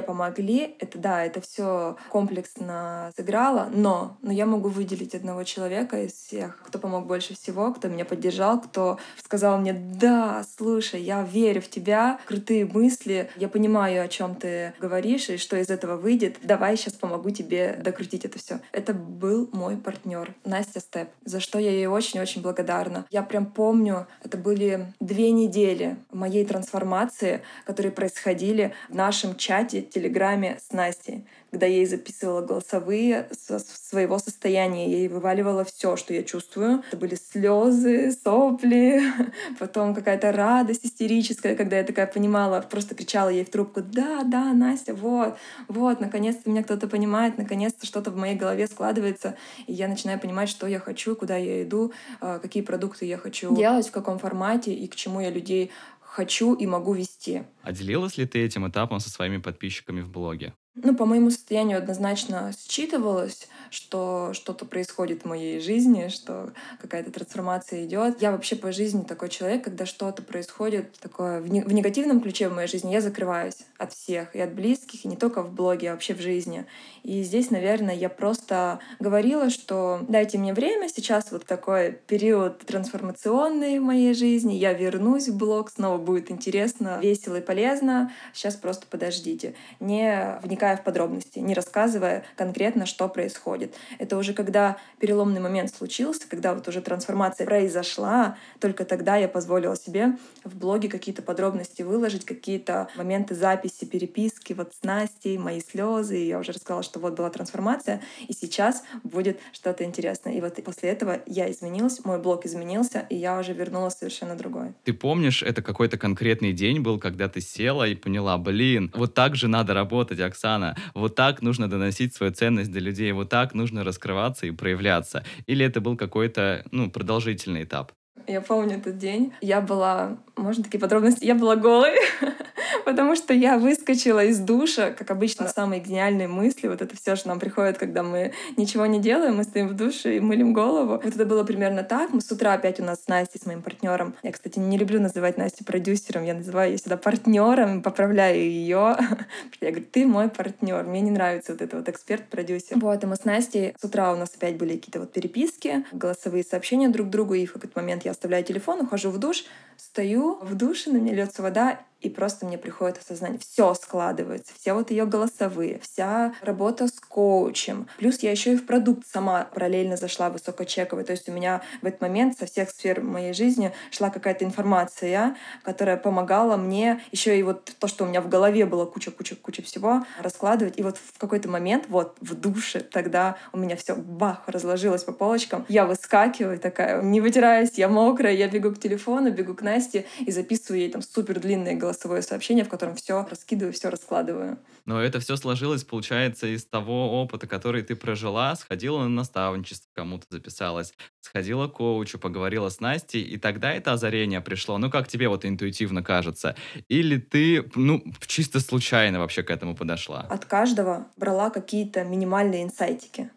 Помогли. 0.00 0.76
Это 0.78 0.98
да, 0.98 1.24
это 1.24 1.40
все 1.40 1.96
комплексно 2.08 3.10
сыграло, 3.16 3.68
но, 3.72 4.16
но 4.22 4.32
я 4.32 4.46
могу 4.46 4.68
выделить 4.68 5.14
одного 5.14 5.44
человека 5.44 6.02
из 6.02 6.12
всех, 6.12 6.62
кто 6.64 6.78
помог 6.78 7.06
больше 7.06 7.34
всего, 7.34 7.72
кто 7.72 7.88
меня 7.88 8.04
поддержал, 8.04 8.60
кто 8.60 8.98
сказал 9.22 9.58
мне, 9.58 9.72
да, 9.72 10.44
слушай, 10.56 11.02
я 11.02 11.22
верю 11.22 11.60
в 11.60 11.68
тебя, 11.68 12.20
крутые 12.26 12.64
мысли, 12.64 13.30
я 13.36 13.48
понимаю, 13.48 14.04
о 14.04 14.08
чем 14.08 14.34
ты 14.34 14.72
говоришь 14.80 15.28
и 15.28 15.36
что 15.36 15.56
из 15.56 15.70
этого 15.70 15.96
выйдет. 15.96 16.36
Давай 16.42 16.76
сейчас 16.76 16.94
помогу 16.94 17.30
тебе 17.30 17.78
докрутить 17.82 18.24
это 18.24 18.38
все. 18.38 18.60
Это 18.70 18.94
был 18.94 19.48
мой 19.52 19.76
партнер 19.76 20.34
Настя 20.44 20.80
Степ, 20.80 21.08
за 21.24 21.40
что 21.40 21.58
я 21.58 21.70
ей 21.70 21.86
очень-очень 21.86 22.42
благодарна. 22.42 23.06
Я 23.10 23.22
прям 23.22 23.46
помню, 23.46 24.06
это 24.22 24.36
были 24.36 24.92
две 25.00 25.30
недели 25.30 25.96
моей 26.10 26.44
трансформации, 26.44 27.42
которые 27.64 27.92
происходили 27.92 28.74
в 28.88 28.94
нашем 28.94 29.36
чате 29.36 29.71
чате, 29.72 29.82
телеграме 29.82 30.58
с 30.68 30.72
Настей, 30.72 31.24
когда 31.50 31.66
я 31.66 31.76
ей 31.76 31.86
записывала 31.86 32.40
голосовые 32.40 33.28
со 33.32 33.58
своего 33.58 34.18
состояния. 34.18 34.90
Я 34.90 34.96
ей 34.98 35.08
вываливала 35.08 35.64
все, 35.64 35.96
что 35.96 36.14
я 36.14 36.22
чувствую. 36.22 36.82
Это 36.88 36.96
были 36.96 37.14
слезы, 37.14 38.12
сопли, 38.12 39.02
потом 39.58 39.94
какая-то 39.94 40.32
радость 40.32 40.84
истерическая, 40.84 41.54
когда 41.54 41.78
я 41.78 41.84
такая 41.84 42.06
понимала, 42.06 42.60
просто 42.60 42.94
кричала 42.94 43.28
ей 43.28 43.44
в 43.44 43.50
трубку, 43.50 43.82
да, 43.82 44.22
да, 44.24 44.52
Настя, 44.52 44.94
вот, 44.94 45.36
вот, 45.68 46.00
наконец-то 46.00 46.48
меня 46.50 46.62
кто-то 46.62 46.88
понимает, 46.88 47.38
наконец-то 47.38 47.86
что-то 47.86 48.10
в 48.10 48.16
моей 48.16 48.36
голове 48.36 48.66
складывается, 48.66 49.36
и 49.66 49.72
я 49.72 49.88
начинаю 49.88 50.18
понимать, 50.18 50.48
что 50.48 50.66
я 50.66 50.78
хочу, 50.78 51.14
куда 51.16 51.36
я 51.36 51.62
иду, 51.62 51.92
а, 52.20 52.38
какие 52.38 52.62
продукты 52.62 53.06
я 53.06 53.18
хочу 53.18 53.54
делать, 53.54 53.88
в 53.88 53.92
каком 53.92 54.18
формате 54.18 54.72
и 54.72 54.86
к 54.86 54.94
чему 54.94 55.20
я 55.20 55.30
людей 55.30 55.70
хочу 56.12 56.54
и 56.54 56.66
могу 56.66 56.92
вести. 56.92 57.44
А 57.62 57.72
делилась 57.72 58.18
ли 58.18 58.26
ты 58.26 58.44
этим 58.44 58.68
этапом 58.68 59.00
со 59.00 59.08
своими 59.08 59.38
подписчиками 59.38 60.02
в 60.02 60.10
блоге? 60.10 60.54
Ну, 60.74 60.96
по 60.96 61.04
моему 61.04 61.28
состоянию 61.28 61.76
однозначно 61.76 62.50
считывалось, 62.66 63.46
что 63.68 64.30
что-то 64.32 64.64
происходит 64.64 65.22
в 65.22 65.26
моей 65.26 65.60
жизни, 65.60 66.08
что 66.08 66.54
какая-то 66.80 67.10
трансформация 67.10 67.84
идет. 67.84 68.22
Я 68.22 68.32
вообще 68.32 68.56
по 68.56 68.72
жизни 68.72 69.02
такой 69.02 69.28
человек, 69.28 69.64
когда 69.64 69.84
что-то 69.84 70.22
происходит 70.22 70.98
такое 70.98 71.42
в, 71.42 71.48
не, 71.48 71.60
в 71.60 71.74
негативном 71.74 72.22
ключе 72.22 72.48
в 72.48 72.54
моей 72.54 72.68
жизни, 72.68 72.90
я 72.90 73.02
закрываюсь 73.02 73.66
от 73.76 73.92
всех, 73.92 74.34
и 74.34 74.40
от 74.40 74.54
близких, 74.54 75.04
и 75.04 75.08
не 75.08 75.16
только 75.16 75.42
в 75.42 75.52
блоге, 75.52 75.90
а 75.90 75.92
вообще 75.92 76.14
в 76.14 76.22
жизни. 76.22 76.64
И 77.02 77.22
здесь, 77.22 77.50
наверное, 77.50 77.94
я 77.94 78.08
просто 78.08 78.78
говорила, 78.98 79.50
что 79.50 80.00
дайте 80.08 80.38
мне 80.38 80.54
время, 80.54 80.88
сейчас 80.88 81.32
вот 81.32 81.44
такой 81.44 81.92
период 81.92 82.60
трансформационный 82.60 83.78
в 83.78 83.82
моей 83.82 84.14
жизни, 84.14 84.54
я 84.54 84.72
вернусь 84.72 85.28
в 85.28 85.36
блог, 85.36 85.70
снова 85.70 85.98
будет 85.98 86.30
интересно, 86.30 86.98
весело 87.02 87.36
и 87.36 87.42
полезно, 87.42 88.10
сейчас 88.32 88.56
просто 88.56 88.86
подождите. 88.88 89.54
Не 89.78 90.38
вникая 90.62 90.76
в 90.76 90.84
подробности, 90.84 91.40
не 91.40 91.54
рассказывая 91.54 92.24
конкретно, 92.36 92.86
что 92.86 93.08
происходит. 93.08 93.74
Это 93.98 94.16
уже 94.16 94.32
когда 94.32 94.76
переломный 95.00 95.40
момент 95.40 95.74
случился, 95.74 96.22
когда 96.28 96.54
вот 96.54 96.68
уже 96.68 96.80
трансформация 96.80 97.46
произошла, 97.46 98.36
только 98.60 98.84
тогда 98.84 99.16
я 99.16 99.28
позволила 99.28 99.76
себе 99.76 100.16
в 100.44 100.56
блоге 100.56 100.88
какие-то 100.88 101.22
подробности 101.22 101.82
выложить, 101.82 102.24
какие-то 102.24 102.88
моменты 102.96 103.34
записи, 103.34 103.84
переписки 103.84 104.52
вот 104.52 104.72
с 104.72 104.84
Настей, 104.84 105.36
мои 105.36 105.60
слезы. 105.60 106.18
И 106.18 106.28
я 106.28 106.38
уже 106.38 106.52
рассказала, 106.52 106.84
что 106.84 107.00
вот 107.00 107.16
была 107.16 107.30
трансформация, 107.30 108.00
и 108.28 108.32
сейчас 108.32 108.84
будет 109.02 109.40
что-то 109.52 109.82
интересное. 109.82 110.34
И 110.34 110.40
вот 110.40 110.62
после 110.64 110.90
этого 110.90 111.20
я 111.26 111.50
изменилась, 111.50 112.04
мой 112.04 112.20
блог 112.20 112.46
изменился, 112.46 113.06
и 113.10 113.16
я 113.16 113.38
уже 113.38 113.52
вернулась 113.52 113.94
совершенно 113.94 114.36
другой. 114.36 114.74
Ты 114.84 114.92
помнишь, 114.92 115.42
это 115.42 115.60
какой-то 115.62 115.98
конкретный 115.98 116.52
день 116.52 116.80
был, 116.80 117.00
когда 117.00 117.28
ты 117.28 117.40
села 117.40 117.88
и 117.88 117.96
поняла, 117.96 118.38
блин, 118.38 118.92
вот 118.94 119.14
так 119.14 119.34
же 119.34 119.48
надо 119.48 119.74
работать, 119.74 120.20
Оксана, 120.20 120.51
вот 120.94 121.14
так 121.14 121.42
нужно 121.42 121.68
доносить 121.68 122.14
свою 122.14 122.32
ценность 122.32 122.72
до 122.72 122.78
людей, 122.78 123.12
вот 123.12 123.28
так 123.28 123.54
нужно 123.54 123.84
раскрываться 123.84 124.46
и 124.46 124.50
проявляться. 124.50 125.24
Или 125.46 125.64
это 125.64 125.80
был 125.80 125.96
какой-то, 125.96 126.64
ну, 126.70 126.90
продолжительный 126.90 127.64
этап? 127.64 127.92
Я 128.26 128.40
помню 128.40 128.76
этот 128.76 128.98
день. 128.98 129.32
Я 129.40 129.60
была, 129.60 130.18
можно 130.36 130.62
такие 130.62 130.78
подробности, 130.78 131.24
я 131.24 131.34
была 131.34 131.56
голой, 131.56 131.96
потому 132.84 133.16
что 133.16 133.34
я 133.34 133.58
выскочила 133.58 134.24
из 134.24 134.38
душа, 134.38 134.90
как 134.90 135.10
обычно, 135.10 135.48
самые 135.48 135.80
гениальные 135.80 136.28
мысли. 136.28 136.68
Вот 136.68 136.82
это 136.82 136.96
все, 136.96 137.16
что 137.16 137.28
нам 137.28 137.40
приходит, 137.40 137.78
когда 137.78 138.02
мы 138.02 138.32
ничего 138.56 138.86
не 138.86 139.00
делаем, 139.00 139.36
мы 139.36 139.44
стоим 139.44 139.68
в 139.68 139.74
душе 139.74 140.16
и 140.16 140.20
мылим 140.20 140.52
голову. 140.52 141.00
Вот 141.02 141.14
это 141.14 141.24
было 141.24 141.44
примерно 141.44 141.82
так. 141.82 142.12
Мы 142.12 142.20
с 142.20 142.30
утра 142.30 142.54
опять 142.54 142.80
у 142.80 142.84
нас 142.84 143.04
с 143.04 143.08
Настей, 143.08 143.40
с 143.40 143.46
моим 143.46 143.62
партнером. 143.62 144.14
Я, 144.22 144.32
кстати, 144.32 144.58
не 144.58 144.78
люблю 144.78 145.00
называть 145.00 145.38
Настю 145.38 145.64
продюсером, 145.64 146.24
я 146.24 146.34
называю 146.34 146.72
ее 146.72 146.78
всегда 146.78 146.96
партнером, 146.96 147.82
поправляю 147.82 148.40
ее. 148.40 148.96
Я 149.60 149.70
говорю, 149.70 149.86
ты 149.90 150.06
мой 150.06 150.28
партнер. 150.28 150.84
Мне 150.84 151.00
не 151.00 151.10
нравится 151.10 151.52
вот 151.52 151.62
это 151.62 151.76
вот 151.76 151.88
эксперт-продюсер. 151.88 152.78
Вот, 152.78 153.02
и 153.02 153.06
мы 153.06 153.16
с 153.16 153.24
Настей 153.24 153.74
с 153.80 153.84
утра 153.84 154.12
у 154.12 154.16
нас 154.16 154.32
опять 154.34 154.56
были 154.56 154.76
какие-то 154.76 155.00
вот 155.00 155.12
переписки, 155.12 155.84
голосовые 155.92 156.44
сообщения 156.44 156.88
друг 156.88 157.10
другу, 157.10 157.34
и 157.34 157.46
в 157.46 157.52
какой-то 157.52 157.78
момент 157.78 158.04
я 158.04 158.10
оставляю 158.10 158.44
телефон, 158.44 158.80
ухожу 158.80 159.10
в 159.10 159.18
душ, 159.18 159.44
стою 159.76 160.38
в 160.42 160.54
душе, 160.54 160.90
на 160.90 160.96
меня 160.96 161.14
льется 161.14 161.42
вода, 161.42 161.80
и 162.02 162.10
просто 162.10 162.46
мне 162.46 162.58
приходит 162.58 162.98
осознание. 162.98 163.38
Все 163.38 163.74
складывается, 163.74 164.52
все 164.58 164.74
вот 164.74 164.90
ее 164.90 165.06
голосовые, 165.06 165.80
вся 165.80 166.34
работа 166.42 166.88
с 166.88 167.00
коучем. 167.00 167.86
Плюс 167.98 168.18
я 168.20 168.30
еще 168.30 168.52
и 168.52 168.56
в 168.56 168.66
продукт 168.66 169.06
сама 169.06 169.44
параллельно 169.54 169.96
зашла 169.96 170.30
высокочековый. 170.30 171.04
То 171.04 171.12
есть 171.12 171.28
у 171.28 171.32
меня 171.32 171.62
в 171.80 171.86
этот 171.86 172.00
момент 172.00 172.38
со 172.38 172.46
всех 172.46 172.70
сфер 172.70 173.00
моей 173.00 173.32
жизни 173.32 173.72
шла 173.90 174.10
какая-то 174.10 174.44
информация, 174.44 175.36
которая 175.62 175.96
помогала 175.96 176.56
мне 176.56 177.00
еще 177.12 177.38
и 177.38 177.42
вот 177.42 177.72
то, 177.78 177.86
что 177.86 178.04
у 178.04 178.08
меня 178.08 178.20
в 178.20 178.28
голове 178.28 178.66
было 178.66 178.84
куча-куча-куча 178.84 179.62
всего, 179.62 180.04
раскладывать. 180.20 180.78
И 180.78 180.82
вот 180.82 180.98
в 180.98 181.18
какой-то 181.18 181.48
момент, 181.48 181.84
вот 181.88 182.16
в 182.20 182.34
душе, 182.34 182.80
тогда 182.80 183.36
у 183.52 183.58
меня 183.58 183.76
все 183.76 183.94
бах, 183.94 184.42
разложилось 184.46 185.04
по 185.04 185.12
полочкам. 185.12 185.64
Я 185.68 185.86
выскакиваю 185.86 186.58
такая, 186.58 187.00
не 187.02 187.20
вытираюсь, 187.20 187.72
я 187.76 187.88
мокрая, 187.88 188.34
я 188.34 188.48
бегу 188.48 188.72
к 188.72 188.80
телефону, 188.80 189.30
бегу 189.30 189.54
к 189.54 189.62
Насте 189.62 190.06
и 190.20 190.32
записываю 190.32 190.80
ей 190.80 190.90
там 190.90 191.02
супер 191.02 191.38
длинные 191.38 191.76
голосовые 191.76 191.91
голосовое 191.92 192.22
сообщение, 192.22 192.64
в 192.64 192.68
котором 192.68 192.94
все 192.94 193.26
раскидываю, 193.28 193.72
все 193.72 193.90
раскладываю. 193.90 194.58
Но 194.86 195.00
это 195.00 195.20
все 195.20 195.36
сложилось, 195.36 195.84
получается, 195.84 196.46
из 196.46 196.64
того 196.64 197.22
опыта, 197.22 197.46
который 197.46 197.82
ты 197.82 197.94
прожила, 197.94 198.56
сходила 198.56 199.02
на 199.02 199.08
наставничество, 199.08 199.90
кому-то 199.94 200.26
записалась, 200.30 200.94
сходила 201.20 201.68
к 201.68 201.74
коучу, 201.74 202.18
поговорила 202.18 202.70
с 202.70 202.80
Настей, 202.80 203.22
и 203.22 203.36
тогда 203.36 203.72
это 203.72 203.92
озарение 203.92 204.40
пришло. 204.40 204.78
Ну, 204.78 204.90
как 204.90 205.08
тебе 205.08 205.28
вот 205.28 205.44
интуитивно 205.44 206.02
кажется? 206.02 206.56
Или 206.88 207.18
ты, 207.18 207.70
ну, 207.74 208.02
чисто 208.26 208.60
случайно 208.60 209.18
вообще 209.18 209.42
к 209.42 209.50
этому 209.50 209.76
подошла? 209.76 210.26
От 210.30 210.46
каждого 210.46 211.06
брала 211.16 211.50
какие-то 211.50 212.04
минимальные 212.04 212.62
инсайтики. 212.62 213.30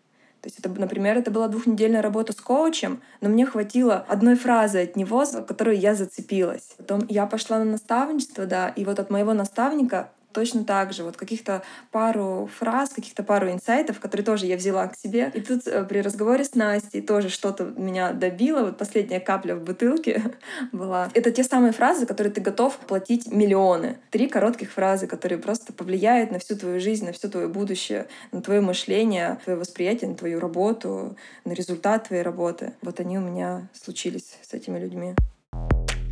То 0.45 0.49
есть, 0.49 0.59
это, 0.59 0.69
например, 0.69 1.17
это 1.17 1.31
была 1.31 1.47
двухнедельная 1.47 2.03
работа 2.03 2.31
с 2.31 2.35
коучем, 2.35 3.01
но 3.19 3.29
мне 3.29 3.47
хватило 3.47 4.05
одной 4.07 4.35
фразы 4.35 4.83
от 4.83 4.95
него, 4.95 5.25
за 5.25 5.41
которую 5.41 5.75
я 5.75 5.95
зацепилась. 5.95 6.75
Потом 6.77 7.03
я 7.09 7.25
пошла 7.25 7.57
на 7.57 7.65
наставничество, 7.65 8.45
да, 8.45 8.69
и 8.69 8.85
вот 8.85 8.99
от 8.99 9.09
моего 9.09 9.33
наставника 9.33 10.11
точно 10.35 10.65
так 10.65 10.93
же. 10.93 11.03
Вот 11.03 11.15
каких-то 11.15 11.63
пару 11.91 12.49
фраз, 12.59 12.89
каких-то 12.89 13.23
пару 13.23 13.49
инсайтов, 13.49 13.99
которые 13.99 14.25
тоже 14.25 14.45
я 14.45 14.57
взяла 14.57 14.87
к 14.87 14.97
себе. 14.97 15.31
И 15.33 15.39
тут 15.39 15.65
э, 15.65 15.85
при 15.85 15.99
разговоре 15.99 16.43
с 16.43 16.55
Настей 16.55 17.01
тоже 17.01 17.29
что-то 17.29 17.63
меня 17.77 18.11
добило. 18.11 18.65
Вот 18.65 18.77
последняя 18.77 19.21
капля 19.21 19.55
в 19.55 19.63
бутылке 19.63 20.21
была. 20.73 21.09
Это 21.13 21.31
те 21.31 21.43
самые 21.43 21.71
фразы, 21.71 22.05
которые 22.05 22.33
ты 22.33 22.41
готов 22.41 22.75
платить 22.77 23.31
миллионы. 23.31 23.97
Три 24.11 24.27
коротких 24.27 24.71
фразы, 24.71 25.07
которые 25.07 25.39
просто 25.39 25.71
повлияют 25.71 26.31
на 26.31 26.39
всю 26.39 26.57
твою 26.57 26.81
жизнь, 26.81 27.05
на 27.05 27.13
все 27.13 27.29
твое 27.29 27.47
будущее, 27.47 28.07
на 28.33 28.41
твое 28.41 28.59
мышление, 28.59 29.39
твое 29.45 29.57
восприятие, 29.57 30.09
на 30.09 30.17
твою 30.17 30.41
работу, 30.41 31.15
на 31.45 31.53
результат 31.53 32.07
твоей 32.07 32.23
работы. 32.23 32.73
Вот 32.81 32.99
они 32.99 33.17
у 33.17 33.21
меня 33.21 33.69
случились 33.73 34.37
с 34.41 34.53
этими 34.53 34.77
людьми 34.77 35.15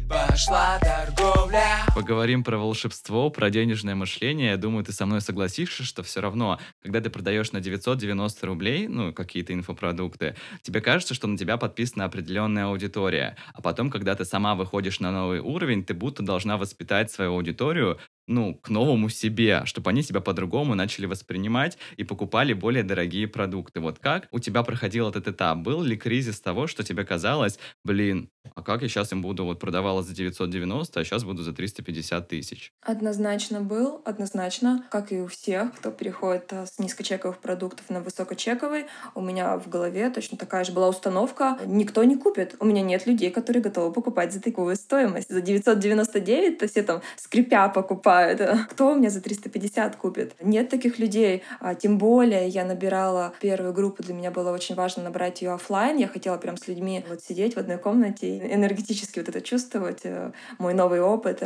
пошла 0.09 0.79
торговля. 0.79 1.85
Поговорим 1.95 2.43
про 2.43 2.57
волшебство, 2.57 3.29
про 3.29 3.49
денежное 3.49 3.95
мышление. 3.95 4.51
Я 4.51 4.57
думаю, 4.57 4.83
ты 4.83 4.91
со 4.91 5.05
мной 5.05 5.21
согласишься, 5.21 5.83
что 5.83 6.03
все 6.03 6.21
равно, 6.21 6.59
когда 6.81 7.01
ты 7.01 7.09
продаешь 7.09 7.51
на 7.51 7.59
990 7.59 8.47
рублей, 8.47 8.87
ну, 8.87 9.13
какие-то 9.13 9.53
инфопродукты, 9.53 10.35
тебе 10.61 10.81
кажется, 10.81 11.13
что 11.13 11.27
на 11.27 11.37
тебя 11.37 11.57
подписана 11.57 12.05
определенная 12.05 12.65
аудитория. 12.65 13.37
А 13.53 13.61
потом, 13.61 13.89
когда 13.89 14.15
ты 14.15 14.25
сама 14.25 14.55
выходишь 14.55 14.99
на 14.99 15.11
новый 15.11 15.39
уровень, 15.39 15.83
ты 15.83 15.93
будто 15.93 16.23
должна 16.23 16.57
воспитать 16.57 17.11
свою 17.11 17.33
аудиторию 17.33 17.99
ну, 18.27 18.55
к 18.55 18.69
новому 18.69 19.09
себе, 19.09 19.63
чтобы 19.65 19.89
они 19.89 20.01
себя 20.01 20.21
по-другому 20.21 20.75
начали 20.75 21.05
воспринимать 21.05 21.77
и 21.97 22.03
покупали 22.03 22.53
более 22.53 22.83
дорогие 22.83 23.27
продукты. 23.27 23.79
Вот 23.79 23.99
как 23.99 24.27
у 24.31 24.39
тебя 24.39 24.63
проходил 24.63 25.09
этот 25.09 25.27
этап? 25.27 25.57
Был 25.59 25.81
ли 25.81 25.97
кризис 25.97 26.39
того, 26.39 26.67
что 26.67 26.83
тебе 26.83 27.03
казалось, 27.03 27.59
блин, 27.83 28.29
а 28.55 28.61
как 28.61 28.81
я 28.81 28.87
сейчас 28.87 29.11
им 29.11 29.21
буду, 29.21 29.45
вот 29.45 29.59
продавала 29.59 30.03
за 30.03 30.13
990, 30.13 30.99
а 30.99 31.03
сейчас 31.03 31.23
буду 31.23 31.43
за 31.43 31.53
350 31.53 32.27
тысяч? 32.27 32.73
Однозначно 32.81 33.61
был, 33.61 34.01
однозначно, 34.05 34.85
как 34.91 35.11
и 35.11 35.21
у 35.21 35.27
всех, 35.27 35.73
кто 35.75 35.91
переходит 35.91 36.51
а, 36.51 36.65
с 36.65 36.79
низкочековых 36.79 37.37
продуктов 37.39 37.89
на 37.89 38.01
высокочековый. 38.01 38.85
У 39.15 39.21
меня 39.21 39.57
в 39.57 39.69
голове 39.69 40.09
точно 40.09 40.37
такая 40.37 40.63
же 40.63 40.71
была 40.71 40.89
установка, 40.89 41.57
никто 41.65 42.03
не 42.03 42.15
купит. 42.17 42.55
У 42.59 42.65
меня 42.65 42.81
нет 42.81 43.05
людей, 43.07 43.31
которые 43.31 43.63
готовы 43.63 43.93
покупать 43.93 44.33
за 44.33 44.41
такую 44.41 44.75
стоимость. 44.75 45.29
За 45.29 45.41
999, 45.41 46.57
то 46.57 46.67
все 46.67 46.83
там 46.83 47.01
скрипя 47.15 47.69
покупают 47.69 48.12
покупают. 48.13 48.67
Кто 48.69 48.91
у 48.91 48.95
меня 48.95 49.09
за 49.09 49.21
350 49.21 49.95
купит? 49.95 50.35
Нет 50.41 50.69
таких 50.69 50.99
людей. 50.99 51.43
А, 51.59 51.75
тем 51.75 51.97
более 51.97 52.47
я 52.47 52.65
набирала 52.65 53.33
первую 53.41 53.73
группу. 53.73 54.03
Для 54.03 54.13
меня 54.13 54.31
было 54.31 54.51
очень 54.51 54.75
важно 54.75 55.03
набрать 55.03 55.41
ее 55.41 55.53
офлайн. 55.53 55.97
Я 55.97 56.07
хотела 56.07 56.37
прям 56.37 56.57
с 56.57 56.67
людьми 56.67 57.03
вот 57.09 57.21
сидеть 57.21 57.55
в 57.55 57.57
одной 57.57 57.77
комнате 57.77 58.37
и 58.37 58.53
энергетически 58.53 59.19
вот 59.19 59.29
это 59.29 59.41
чувствовать, 59.41 60.01
э, 60.03 60.31
мой 60.57 60.73
новый 60.73 61.01
опыт. 61.01 61.43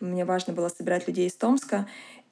Мне 0.00 0.24
важно 0.24 0.52
было 0.52 0.68
собирать 0.68 1.06
людей 1.08 1.26
из 1.26 1.34
Томска. 1.34 1.86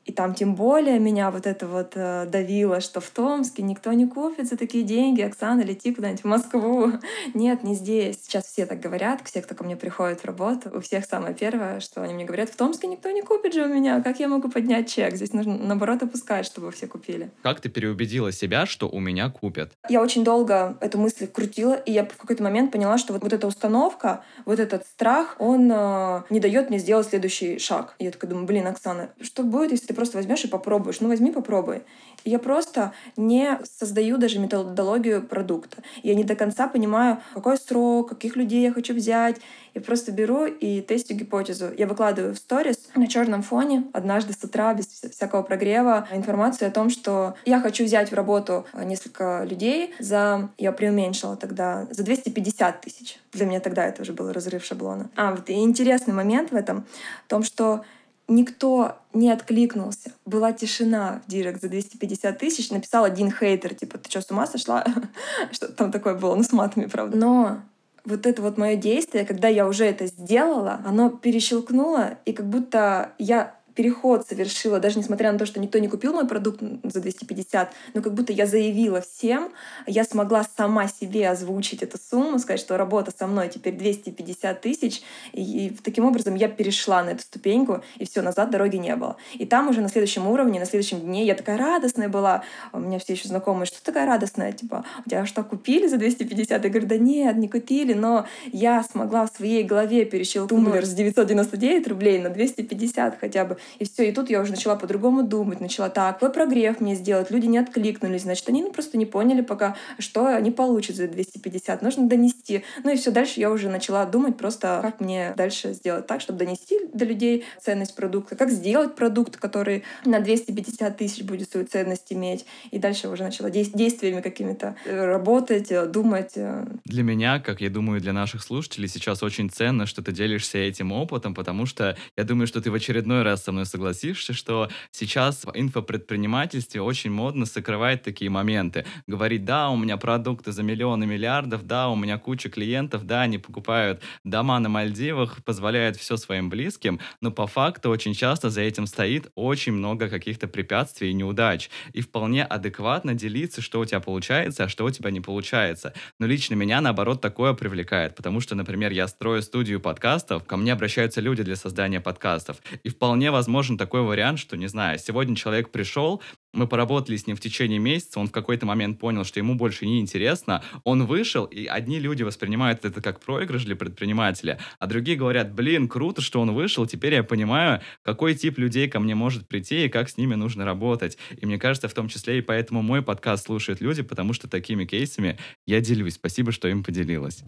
И 0.08 0.12
там 0.12 0.32
тем 0.32 0.54
более 0.54 0.98
меня 0.98 1.30
вот 1.30 1.46
это 1.46 1.66
вот 1.66 1.92
э, 1.94 2.24
давило, 2.24 2.80
что 2.80 2.98
в 2.98 3.10
Томске 3.10 3.62
никто 3.62 3.92
не 3.92 4.06
купит 4.06 4.48
за 4.48 4.56
такие 4.56 4.82
деньги. 4.82 5.20
Оксана, 5.20 5.60
лети 5.60 5.94
куда-нибудь 5.94 6.22
в 6.22 6.26
Москву. 6.26 6.92
Нет, 7.34 7.62
не 7.62 7.74
здесь. 7.74 8.22
Сейчас 8.22 8.46
все 8.46 8.64
так 8.64 8.80
говорят, 8.80 9.20
все, 9.24 9.42
кто 9.42 9.54
ко 9.54 9.64
мне 9.64 9.76
приходит 9.76 10.20
в 10.20 10.24
работу, 10.24 10.70
у 10.74 10.80
всех 10.80 11.04
самое 11.04 11.34
первое, 11.34 11.80
что 11.80 12.00
они 12.02 12.14
мне 12.14 12.24
говорят, 12.24 12.48
в 12.48 12.56
Томске 12.56 12.86
никто 12.86 13.10
не 13.10 13.20
купит 13.20 13.52
же 13.52 13.64
у 13.64 13.68
меня. 13.68 14.00
Как 14.00 14.18
я 14.18 14.28
могу 14.28 14.48
поднять 14.48 14.88
чек? 14.88 15.14
Здесь 15.14 15.34
нужно, 15.34 15.58
наоборот, 15.58 16.02
опускать, 16.02 16.46
чтобы 16.46 16.72
все 16.72 16.86
купили. 16.86 17.30
Как 17.42 17.60
ты 17.60 17.68
переубедила 17.68 18.32
себя, 18.32 18.64
что 18.64 18.88
у 18.88 19.00
меня 19.00 19.28
купят? 19.28 19.72
Я 19.90 20.00
очень 20.00 20.24
долго 20.24 20.78
эту 20.80 20.96
мысль 20.96 21.26
крутила, 21.26 21.74
и 21.74 21.92
я 21.92 22.06
в 22.06 22.16
какой-то 22.16 22.42
момент 22.42 22.72
поняла, 22.72 22.96
что 22.96 23.12
вот, 23.12 23.22
вот 23.22 23.34
эта 23.34 23.46
установка, 23.46 24.24
вот 24.46 24.58
этот 24.58 24.86
страх, 24.86 25.36
он 25.38 25.70
э, 25.70 26.22
не 26.30 26.40
дает 26.40 26.70
мне 26.70 26.78
сделать 26.78 27.08
следующий 27.08 27.58
шаг. 27.58 27.94
И 27.98 28.04
я 28.06 28.10
такая 28.10 28.30
думаю, 28.30 28.46
блин, 28.46 28.66
Оксана, 28.66 29.10
что 29.20 29.42
будет, 29.42 29.72
если 29.72 29.88
ты 29.88 29.97
просто 29.98 30.16
возьмешь 30.16 30.44
и 30.44 30.48
попробуешь. 30.48 31.00
Ну, 31.00 31.08
возьми, 31.08 31.32
попробуй. 31.32 31.82
Я 32.24 32.38
просто 32.38 32.92
не 33.16 33.58
создаю 33.64 34.16
даже 34.16 34.38
методологию 34.38 35.20
продукта. 35.26 35.82
Я 36.04 36.14
не 36.14 36.22
до 36.22 36.36
конца 36.36 36.68
понимаю, 36.68 37.20
какой 37.34 37.56
срок, 37.56 38.10
каких 38.10 38.36
людей 38.36 38.62
я 38.62 38.72
хочу 38.72 38.94
взять. 38.94 39.40
Я 39.74 39.80
просто 39.80 40.12
беру 40.12 40.46
и 40.46 40.80
тестю 40.82 41.14
гипотезу. 41.14 41.72
Я 41.76 41.88
выкладываю 41.88 42.32
в 42.32 42.38
сторис 42.38 42.88
на 42.94 43.08
черном 43.08 43.42
фоне 43.42 43.88
однажды 43.92 44.34
с 44.34 44.44
утра 44.44 44.72
без 44.72 44.86
всякого 44.86 45.42
прогрева 45.42 46.06
информацию 46.12 46.68
о 46.68 46.70
том, 46.70 46.90
что 46.90 47.34
я 47.44 47.60
хочу 47.60 47.84
взять 47.84 48.12
в 48.12 48.14
работу 48.14 48.66
несколько 48.72 49.42
людей 49.42 49.94
за... 49.98 50.50
Я 50.58 50.70
преуменьшила 50.70 51.36
тогда 51.36 51.88
за 51.90 52.04
250 52.04 52.82
тысяч. 52.82 53.18
Для 53.32 53.46
меня 53.46 53.58
тогда 53.58 53.84
это 53.84 54.02
уже 54.02 54.12
был 54.12 54.30
разрыв 54.30 54.64
шаблона. 54.64 55.10
А, 55.16 55.32
вот 55.32 55.50
и 55.50 55.54
интересный 55.54 56.14
момент 56.14 56.52
в 56.52 56.54
этом, 56.54 56.84
в 57.26 57.28
том, 57.28 57.42
что 57.42 57.82
никто 58.28 58.98
не 59.12 59.30
откликнулся. 59.30 60.12
Была 60.24 60.52
тишина 60.52 61.22
в 61.26 61.30
директ 61.30 61.60
за 61.60 61.68
250 61.68 62.38
тысяч. 62.38 62.70
Написал 62.70 63.04
один 63.04 63.32
хейтер, 63.32 63.74
типа, 63.74 63.98
ты 63.98 64.10
что, 64.10 64.20
с 64.20 64.30
ума 64.30 64.46
сошла? 64.46 64.84
Что 65.52 65.68
там 65.68 65.90
такое 65.90 66.14
было, 66.14 66.34
ну, 66.34 66.42
с 66.42 66.52
матами, 66.52 66.86
правда. 66.86 67.16
Но 67.16 67.62
вот 68.04 68.26
это 68.26 68.42
вот 68.42 68.58
мое 68.58 68.76
действие, 68.76 69.24
когда 69.24 69.48
я 69.48 69.66
уже 69.66 69.84
это 69.84 70.06
сделала, 70.06 70.80
оно 70.86 71.10
перещелкнуло, 71.10 72.18
и 72.24 72.32
как 72.32 72.46
будто 72.46 73.12
я 73.18 73.57
переход 73.78 74.26
совершила, 74.26 74.80
даже 74.80 74.98
несмотря 74.98 75.30
на 75.30 75.38
то, 75.38 75.46
что 75.46 75.60
никто 75.60 75.78
не 75.78 75.86
купил 75.86 76.12
мой 76.12 76.26
продукт 76.26 76.60
за 76.82 77.00
250, 77.00 77.72
но 77.94 78.02
как 78.02 78.12
будто 78.12 78.32
я 78.32 78.44
заявила 78.44 79.00
всем, 79.00 79.52
я 79.86 80.02
смогла 80.02 80.44
сама 80.56 80.88
себе 80.88 81.28
озвучить 81.30 81.84
эту 81.84 81.96
сумму, 81.96 82.40
сказать, 82.40 82.58
что 82.58 82.76
работа 82.76 83.12
со 83.16 83.28
мной 83.28 83.48
теперь 83.48 83.74
250 83.74 84.60
тысяч, 84.60 85.02
и, 85.32 85.66
и 85.66 85.70
таким 85.70 86.06
образом 86.06 86.34
я 86.34 86.48
перешла 86.48 87.04
на 87.04 87.10
эту 87.10 87.22
ступеньку, 87.22 87.84
и 87.98 88.04
все, 88.04 88.20
назад 88.20 88.50
дороги 88.50 88.78
не 88.78 88.96
было. 88.96 89.16
И 89.34 89.46
там 89.46 89.68
уже 89.68 89.80
на 89.80 89.88
следующем 89.88 90.26
уровне, 90.26 90.58
на 90.58 90.66
следующем 90.66 90.98
дне 90.98 91.24
я 91.24 91.36
такая 91.36 91.56
радостная 91.56 92.08
была, 92.08 92.42
у 92.72 92.80
меня 92.80 92.98
все 92.98 93.12
еще 93.12 93.28
знакомые, 93.28 93.66
что 93.66 93.80
такая 93.84 94.06
радостная, 94.06 94.50
типа, 94.50 94.84
у 95.06 95.08
тебя 95.08 95.24
что, 95.24 95.44
купили 95.44 95.86
за 95.86 95.98
250? 95.98 96.64
Я 96.64 96.68
говорю, 96.68 96.88
да 96.88 96.98
нет, 96.98 97.36
не 97.36 97.48
купили, 97.48 97.92
но 97.92 98.26
я 98.50 98.82
смогла 98.82 99.24
в 99.24 99.30
своей 99.36 99.62
голове 99.62 100.04
перещелкнуть 100.04 100.48
тумблер 100.48 100.84
с 100.84 100.94
999 100.94 101.86
рублей 101.86 102.18
на 102.18 102.30
250 102.30 103.20
хотя 103.20 103.44
бы. 103.44 103.56
И 103.78 103.84
все, 103.84 104.08
и 104.08 104.12
тут 104.12 104.30
я 104.30 104.40
уже 104.40 104.52
начала 104.52 104.76
по-другому 104.76 105.22
думать, 105.22 105.60
начала 105.60 105.88
так, 105.88 106.18
какой 106.18 106.32
прогрев 106.32 106.80
мне 106.80 106.94
сделать, 106.94 107.30
люди 107.30 107.46
не 107.46 107.58
откликнулись, 107.58 108.22
значит, 108.22 108.48
они 108.48 108.62
ну, 108.62 108.72
просто 108.72 108.98
не 108.98 109.06
поняли 109.06 109.42
пока, 109.42 109.76
что 109.98 110.26
они 110.26 110.50
получат 110.50 110.96
за 110.96 111.08
250, 111.08 111.82
нужно 111.82 112.08
донести. 112.08 112.64
Ну 112.84 112.92
и 112.92 112.96
все, 112.96 113.10
дальше 113.10 113.40
я 113.40 113.50
уже 113.50 113.68
начала 113.68 114.04
думать 114.04 114.36
просто, 114.36 114.80
как 114.82 115.00
мне 115.00 115.32
дальше 115.36 115.72
сделать 115.72 116.06
так, 116.06 116.20
чтобы 116.20 116.38
донести 116.38 116.78
до 116.92 117.04
людей 117.04 117.44
ценность 117.60 117.94
продукта, 117.94 118.36
как 118.36 118.50
сделать 118.50 118.94
продукт, 118.94 119.36
который 119.36 119.84
на 120.04 120.20
250 120.20 120.96
тысяч 120.96 121.22
будет 121.22 121.50
свою 121.50 121.66
ценность 121.66 122.12
иметь. 122.12 122.46
И 122.70 122.78
дальше 122.78 123.08
уже 123.08 123.22
начала 123.22 123.50
действиями 123.50 124.20
какими-то 124.20 124.76
э, 124.84 125.04
работать, 125.04 125.70
э, 125.70 125.86
думать. 125.86 126.32
Э. 126.36 126.66
Для 126.84 127.02
меня, 127.02 127.40
как 127.40 127.60
я 127.60 127.70
думаю, 127.70 128.00
для 128.00 128.12
наших 128.12 128.42
слушателей 128.42 128.88
сейчас 128.88 129.22
очень 129.22 129.50
ценно, 129.50 129.86
что 129.86 130.02
ты 130.02 130.12
делишься 130.12 130.58
этим 130.58 130.92
опытом, 130.92 131.34
потому 131.34 131.66
что 131.66 131.96
я 132.16 132.24
думаю, 132.24 132.46
что 132.46 132.60
ты 132.60 132.70
в 132.70 132.74
очередной 132.74 133.22
раз 133.22 133.44
со 133.44 133.52
мной 133.52 133.57
согласишься, 133.64 134.32
что 134.32 134.68
сейчас 134.90 135.44
в 135.44 135.52
инфопредпринимательстве 135.54 136.80
очень 136.82 137.10
модно 137.10 137.46
сокрывать 137.46 138.02
такие 138.02 138.30
моменты. 138.30 138.84
Говорить, 139.06 139.44
да, 139.44 139.70
у 139.70 139.76
меня 139.76 139.96
продукты 139.96 140.52
за 140.52 140.62
миллионы 140.62 141.06
миллиардов, 141.06 141.66
да, 141.66 141.88
у 141.88 141.96
меня 141.96 142.18
куча 142.18 142.48
клиентов, 142.48 143.04
да, 143.04 143.22
они 143.22 143.38
покупают 143.38 144.02
дома 144.24 144.58
на 144.58 144.68
Мальдивах, 144.68 145.42
позволяют 145.44 145.96
все 145.96 146.16
своим 146.16 146.50
близким, 146.50 147.00
но 147.20 147.30
по 147.30 147.46
факту 147.46 147.90
очень 147.90 148.14
часто 148.14 148.50
за 148.50 148.62
этим 148.62 148.86
стоит 148.86 149.30
очень 149.34 149.72
много 149.72 150.08
каких-то 150.08 150.48
препятствий 150.48 151.10
и 151.10 151.14
неудач. 151.14 151.70
И 151.92 152.00
вполне 152.00 152.44
адекватно 152.44 153.14
делиться, 153.14 153.60
что 153.62 153.80
у 153.80 153.84
тебя 153.84 154.00
получается, 154.00 154.64
а 154.64 154.68
что 154.68 154.84
у 154.84 154.90
тебя 154.90 155.10
не 155.10 155.20
получается. 155.20 155.92
Но 156.18 156.26
лично 156.26 156.54
меня, 156.54 156.80
наоборот, 156.80 157.20
такое 157.20 157.52
привлекает, 157.54 158.14
потому 158.14 158.40
что, 158.40 158.54
например, 158.54 158.92
я 158.92 159.08
строю 159.08 159.42
студию 159.42 159.80
подкастов, 159.80 160.44
ко 160.44 160.56
мне 160.56 160.72
обращаются 160.72 161.20
люди 161.20 161.42
для 161.42 161.56
создания 161.56 162.00
подкастов, 162.00 162.58
и 162.82 162.88
вполне 162.88 163.30
возможен 163.38 163.78
такой 163.78 164.02
вариант, 164.02 164.40
что, 164.40 164.56
не 164.56 164.66
знаю, 164.66 164.98
сегодня 164.98 165.36
человек 165.36 165.70
пришел, 165.70 166.20
мы 166.52 166.66
поработали 166.66 167.16
с 167.16 167.28
ним 167.28 167.36
в 167.36 167.40
течение 167.40 167.78
месяца, 167.78 168.18
он 168.18 168.26
в 168.26 168.32
какой-то 168.32 168.66
момент 168.66 168.98
понял, 168.98 169.22
что 169.22 169.38
ему 169.38 169.54
больше 169.54 169.86
не 169.86 170.00
интересно, 170.00 170.60
он 170.82 171.06
вышел, 171.06 171.44
и 171.44 171.66
одни 171.66 172.00
люди 172.00 172.24
воспринимают 172.24 172.84
это 172.84 173.00
как 173.00 173.20
проигрыш 173.20 173.64
для 173.64 173.76
предпринимателя, 173.76 174.58
а 174.80 174.88
другие 174.88 175.16
говорят, 175.16 175.52
блин, 175.52 175.86
круто, 175.86 176.20
что 176.20 176.40
он 176.40 176.52
вышел, 176.52 176.84
теперь 176.84 177.14
я 177.14 177.22
понимаю, 177.22 177.80
какой 178.02 178.34
тип 178.34 178.58
людей 178.58 178.88
ко 178.88 178.98
мне 178.98 179.14
может 179.14 179.46
прийти 179.46 179.84
и 179.84 179.88
как 179.88 180.10
с 180.10 180.16
ними 180.16 180.34
нужно 180.34 180.64
работать. 180.64 181.16
И 181.40 181.46
мне 181.46 181.58
кажется, 181.58 181.86
в 181.86 181.94
том 181.94 182.08
числе 182.08 182.38
и 182.38 182.40
поэтому 182.40 182.82
мой 182.82 183.02
подкаст 183.02 183.46
слушают 183.46 183.80
люди, 183.80 184.02
потому 184.02 184.32
что 184.32 184.48
такими 184.48 184.84
кейсами 184.84 185.38
я 185.64 185.80
делюсь. 185.80 186.14
Спасибо, 186.14 186.50
что 186.50 186.66
им 186.66 186.82
поделилась. 186.82 187.44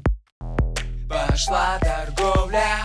Пошла 1.08 1.80
торговля. 1.80 2.39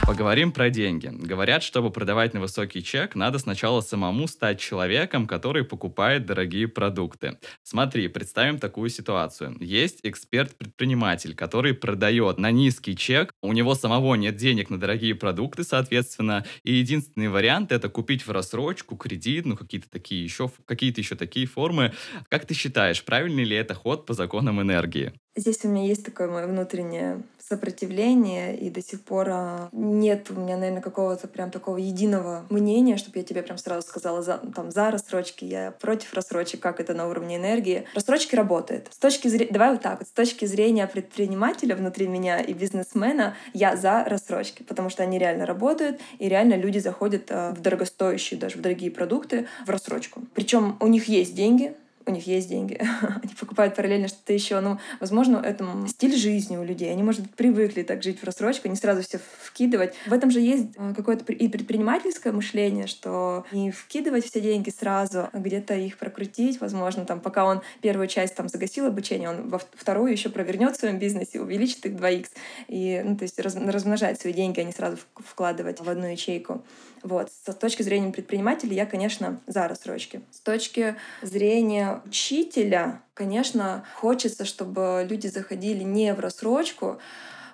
Поговорим 0.06 0.52
про 0.52 0.70
деньги. 0.70 1.08
Говорят, 1.12 1.64
чтобы 1.64 1.90
продавать 1.90 2.36
на 2.36 2.40
высокий 2.40 2.84
чек, 2.84 3.16
надо 3.16 3.40
сначала 3.40 3.82
самому 3.82 4.28
стать 4.28 4.60
человеком, 4.60 5.26
который 5.26 5.64
покупает 5.64 6.26
дорогие 6.28 6.68
продукты. 6.68 7.40
Смотри, 7.64 8.08
представим 8.08 8.60
такую 8.60 8.90
ситуацию. 8.90 9.58
Есть 9.60 10.02
эксперт-предприниматель, 10.04 11.36
который 11.36 11.74
продает 11.74 12.38
на 12.38 12.52
низкий 12.52 12.96
чек, 12.96 13.32
у 13.42 13.54
него 13.54 13.74
самого 13.74 14.14
нет 14.16 14.36
денег 14.36 14.70
на 14.70 14.80
дорогие 14.80 15.16
продукты, 15.16 15.64
соответственно, 15.64 16.46
и 16.64 16.74
единственный 16.74 17.30
вариант 17.30 17.72
это 17.72 17.90
купить 17.90 18.28
в 18.28 18.32
рассрочку, 18.32 18.96
кредит, 18.96 19.46
ну 19.46 19.58
какие-то 19.58 19.90
такие 19.90 20.24
еще, 20.24 20.52
какие-то 20.66 21.02
еще 21.02 21.16
такие 21.16 21.48
формы. 21.48 21.94
Как 22.30 22.46
ты 22.46 22.54
считаешь, 22.54 23.04
правильный 23.04 23.44
ли 23.44 23.56
это 23.56 23.74
ход 23.74 24.06
по 24.06 24.14
законам 24.14 24.62
энергии? 24.62 25.14
Здесь 25.38 25.66
у 25.66 25.68
меня 25.68 25.86
есть 25.86 26.06
такое 26.06 26.30
мое 26.30 26.48
внутреннее 26.48 27.22
сопротивление, 27.40 28.58
и 28.58 28.70
до 28.70 28.82
сих 28.82 29.02
пор 29.02 29.30
а, 29.56 29.70
нет 29.72 30.30
у 30.30 30.34
меня, 30.34 30.58
наверное, 30.58 30.82
какого-то 30.82 31.28
прям 31.28 31.52
такого 31.52 31.78
единого 31.78 32.46
мнения, 32.50 32.98
чтобы 32.98 33.20
я 33.20 33.24
тебе 33.24 33.42
прям 33.42 33.58
сразу 33.58 33.88
сказала 33.88 34.22
за, 34.22 34.38
там, 34.38 34.72
за 34.72 34.92
рассрочки, 34.92 35.46
я 35.46 35.72
против 35.72 36.14
рассрочек, 36.14 36.60
как 36.60 36.80
это 36.80 36.94
на 36.94 37.08
уровне 37.08 37.38
энергии. 37.38 37.86
Рассрочки 37.94 38.36
работают. 38.36 38.88
С 38.92 38.98
точки 38.98 39.28
зрения, 39.28 39.52
давай 39.52 39.72
вот 39.72 39.82
так 39.82 40.00
вот, 40.00 40.08
с 40.08 40.12
точки 40.12 40.46
зрения 40.46 40.88
предпринимателя 40.88 41.76
внутри 41.76 42.08
меня 42.08 42.40
и 42.40 42.54
бизнесмена, 42.54 43.36
я 43.53 43.75
за 43.75 44.03
рассрочки, 44.06 44.64
потому 44.64 44.90
что 44.90 45.03
они 45.03 45.20
реально 45.20 45.46
работают, 45.46 46.00
и 46.20 46.27
реально 46.27 46.56
люди 46.56 46.79
заходят 46.79 47.27
а, 47.29 47.51
в 47.51 47.62
дорогостоящие, 47.62 48.40
даже 48.40 48.58
в 48.58 48.62
дорогие 48.62 48.92
продукты 48.92 49.48
в 49.66 49.70
рассрочку. 49.70 50.22
Причем 50.34 50.77
у 50.79 50.88
них 50.88 51.08
есть 51.08 51.36
деньги, 51.36 51.75
у 52.05 52.11
них 52.11 52.27
есть 52.27 52.50
деньги, 52.50 52.79
они 53.01 53.33
покупают 53.39 53.75
параллельно 53.75 54.07
что-то 54.07 54.33
еще. 54.33 54.59
Ну, 54.59 54.79
возможно, 55.00 55.37
это 55.37 55.65
стиль 55.87 56.15
жизни 56.15 56.57
у 56.57 56.63
людей. 56.63 56.91
Они, 56.91 57.03
может 57.03 57.22
быть, 57.22 57.35
привыкли 57.35 57.83
так 57.83 58.03
жить 58.03 58.20
в 58.20 58.24
рассрочку, 58.24 58.68
не 58.68 58.75
сразу 58.75 59.01
все 59.01 59.20
вкидывать. 59.41 59.94
В 60.05 60.13
этом 60.13 60.31
же 60.31 60.39
есть 60.39 60.68
а, 60.77 60.94
какое-то 60.94 61.31
и 61.31 61.48
предпринимательское 61.48 62.33
мышление, 62.33 62.87
что 62.87 63.46
не 63.51 63.72
вкидывать 63.72 64.25
все 64.25 64.41
деньги 64.41 64.70
сразу, 64.70 65.29
а 65.31 65.39
где-то 65.39 65.75
их 65.75 65.98
прокрутить, 65.98 66.59
возможно, 66.61 67.05
там, 67.05 67.20
пока 67.20 67.46
он 67.46 67.61
первую 67.81 68.07
часть 68.07 68.35
там 68.35 68.50
загасил 68.50 68.85
обучение, 68.85 69.29
он 69.29 69.50
во 69.50 69.59
вторую 69.59 70.11
еще 70.11 70.29
провернет 70.29 70.75
в 70.75 70.79
своем 70.79 71.00
бизнесе, 71.00 71.41
увеличит 71.41 71.85
их 71.85 71.94
2х. 71.94 72.27
И, 72.68 73.01
ну, 73.03 73.18
то 73.18 73.24
есть 73.24 73.39
раз, 73.39 73.55
размножать 73.55 74.20
свои 74.20 74.33
деньги, 74.33 74.59
а 74.59 74.63
не 74.63 74.72
сразу 74.72 74.98
вкладывать 75.15 75.81
в 75.81 75.89
одну 75.89 76.07
ячейку. 76.07 76.63
Вот. 77.05 77.29
С 77.31 77.53
точки 77.53 77.83
зрения 77.83 78.11
предпринимателя 78.11 78.74
я, 78.74 78.87
конечно, 78.87 79.39
за 79.46 79.68
рассрочки. 79.68 80.22
С 80.31 80.39
точки 80.39 80.96
зрения 81.22 82.01
учителя, 82.03 83.03
конечно, 83.13 83.85
хочется, 83.94 84.44
чтобы 84.44 85.05
люди 85.07 85.27
заходили 85.27 85.83
не 85.83 86.15
в 86.15 86.20
рассрочку, 86.20 86.98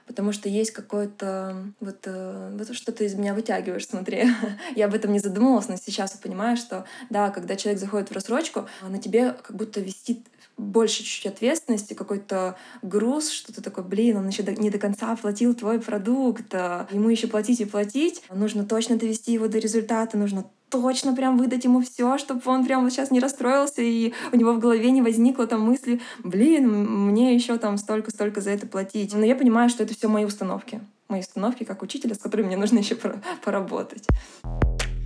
потому 0.07 0.31
что 0.31 0.47
есть 0.47 0.71
какое-то 0.71 1.65
вот, 1.81 1.97
э, 2.05 2.55
вот 2.57 2.73
что 2.73 2.93
ты 2.93 3.03
из 3.03 3.15
меня 3.15 3.33
вытягиваешь, 3.33 3.85
смотри. 3.85 4.23
я 4.77 4.85
об 4.85 4.93
этом 4.93 5.11
не 5.11 5.19
задумывалась, 5.19 5.67
но 5.67 5.75
сейчас 5.75 6.13
я 6.13 6.21
понимаю, 6.21 6.55
что 6.55 6.85
да, 7.09 7.29
когда 7.29 7.57
человек 7.57 7.81
заходит 7.81 8.09
в 8.09 8.13
рассрочку, 8.13 8.69
на 8.81 8.99
тебе 8.99 9.33
как 9.33 9.57
будто 9.57 9.81
висит 9.81 10.25
больше 10.62 11.00
чуть-чуть 11.00 11.26
ответственности, 11.26 11.93
какой-то 11.93 12.56
груз, 12.82 13.30
что 13.30 13.54
то 13.54 13.62
такое, 13.62 13.84
блин, 13.84 14.17
он 14.17 14.28
еще 14.28 14.43
не 14.43 14.69
до 14.69 14.78
конца 14.78 15.12
оплатил 15.12 15.54
твой 15.56 15.80
продукт, 15.80 16.54
а 16.54 16.88
ему 16.91 17.10
еще 17.10 17.28
платить 17.28 17.60
и 17.62 17.65
платить, 17.65 18.24
нужно 18.34 18.63
точно 18.63 18.95
довести 18.95 19.34
его 19.34 19.47
до 19.47 19.58
результата, 19.58 20.17
нужно 20.17 20.45
точно 20.69 21.13
прям 21.13 21.38
выдать 21.38 21.65
ему 21.65 21.82
все, 21.82 22.17
чтобы 22.17 22.41
он 22.45 22.65
прям 22.65 22.84
вот 22.84 22.93
сейчас 22.93 23.12
не 23.12 23.19
расстроился, 23.19 23.82
и 23.82 24.13
у 24.32 24.38
него 24.38 24.54
в 24.54 24.60
голове 24.60 24.89
не 24.91 25.02
возникло 25.02 25.45
там 25.45 25.62
мысли, 25.62 26.00
блин, 26.24 26.69
мне 27.08 27.36
еще 27.36 27.58
там 27.58 27.78
столько-столько 27.78 28.39
за 28.39 28.52
это 28.52 28.67
платить. 28.67 29.13
Но 29.13 29.26
я 29.26 29.36
понимаю, 29.36 29.69
что 29.69 29.84
это 29.84 29.93
все 29.93 30.08
мои 30.08 30.24
установки. 30.24 30.80
Мои 31.10 31.19
установки 31.19 31.65
как 31.65 31.82
учителя, 31.82 32.15
с 32.15 32.19
которыми 32.19 32.47
мне 32.47 32.58
нужно 32.58 32.80
еще 32.80 32.95
поработать. 33.43 34.08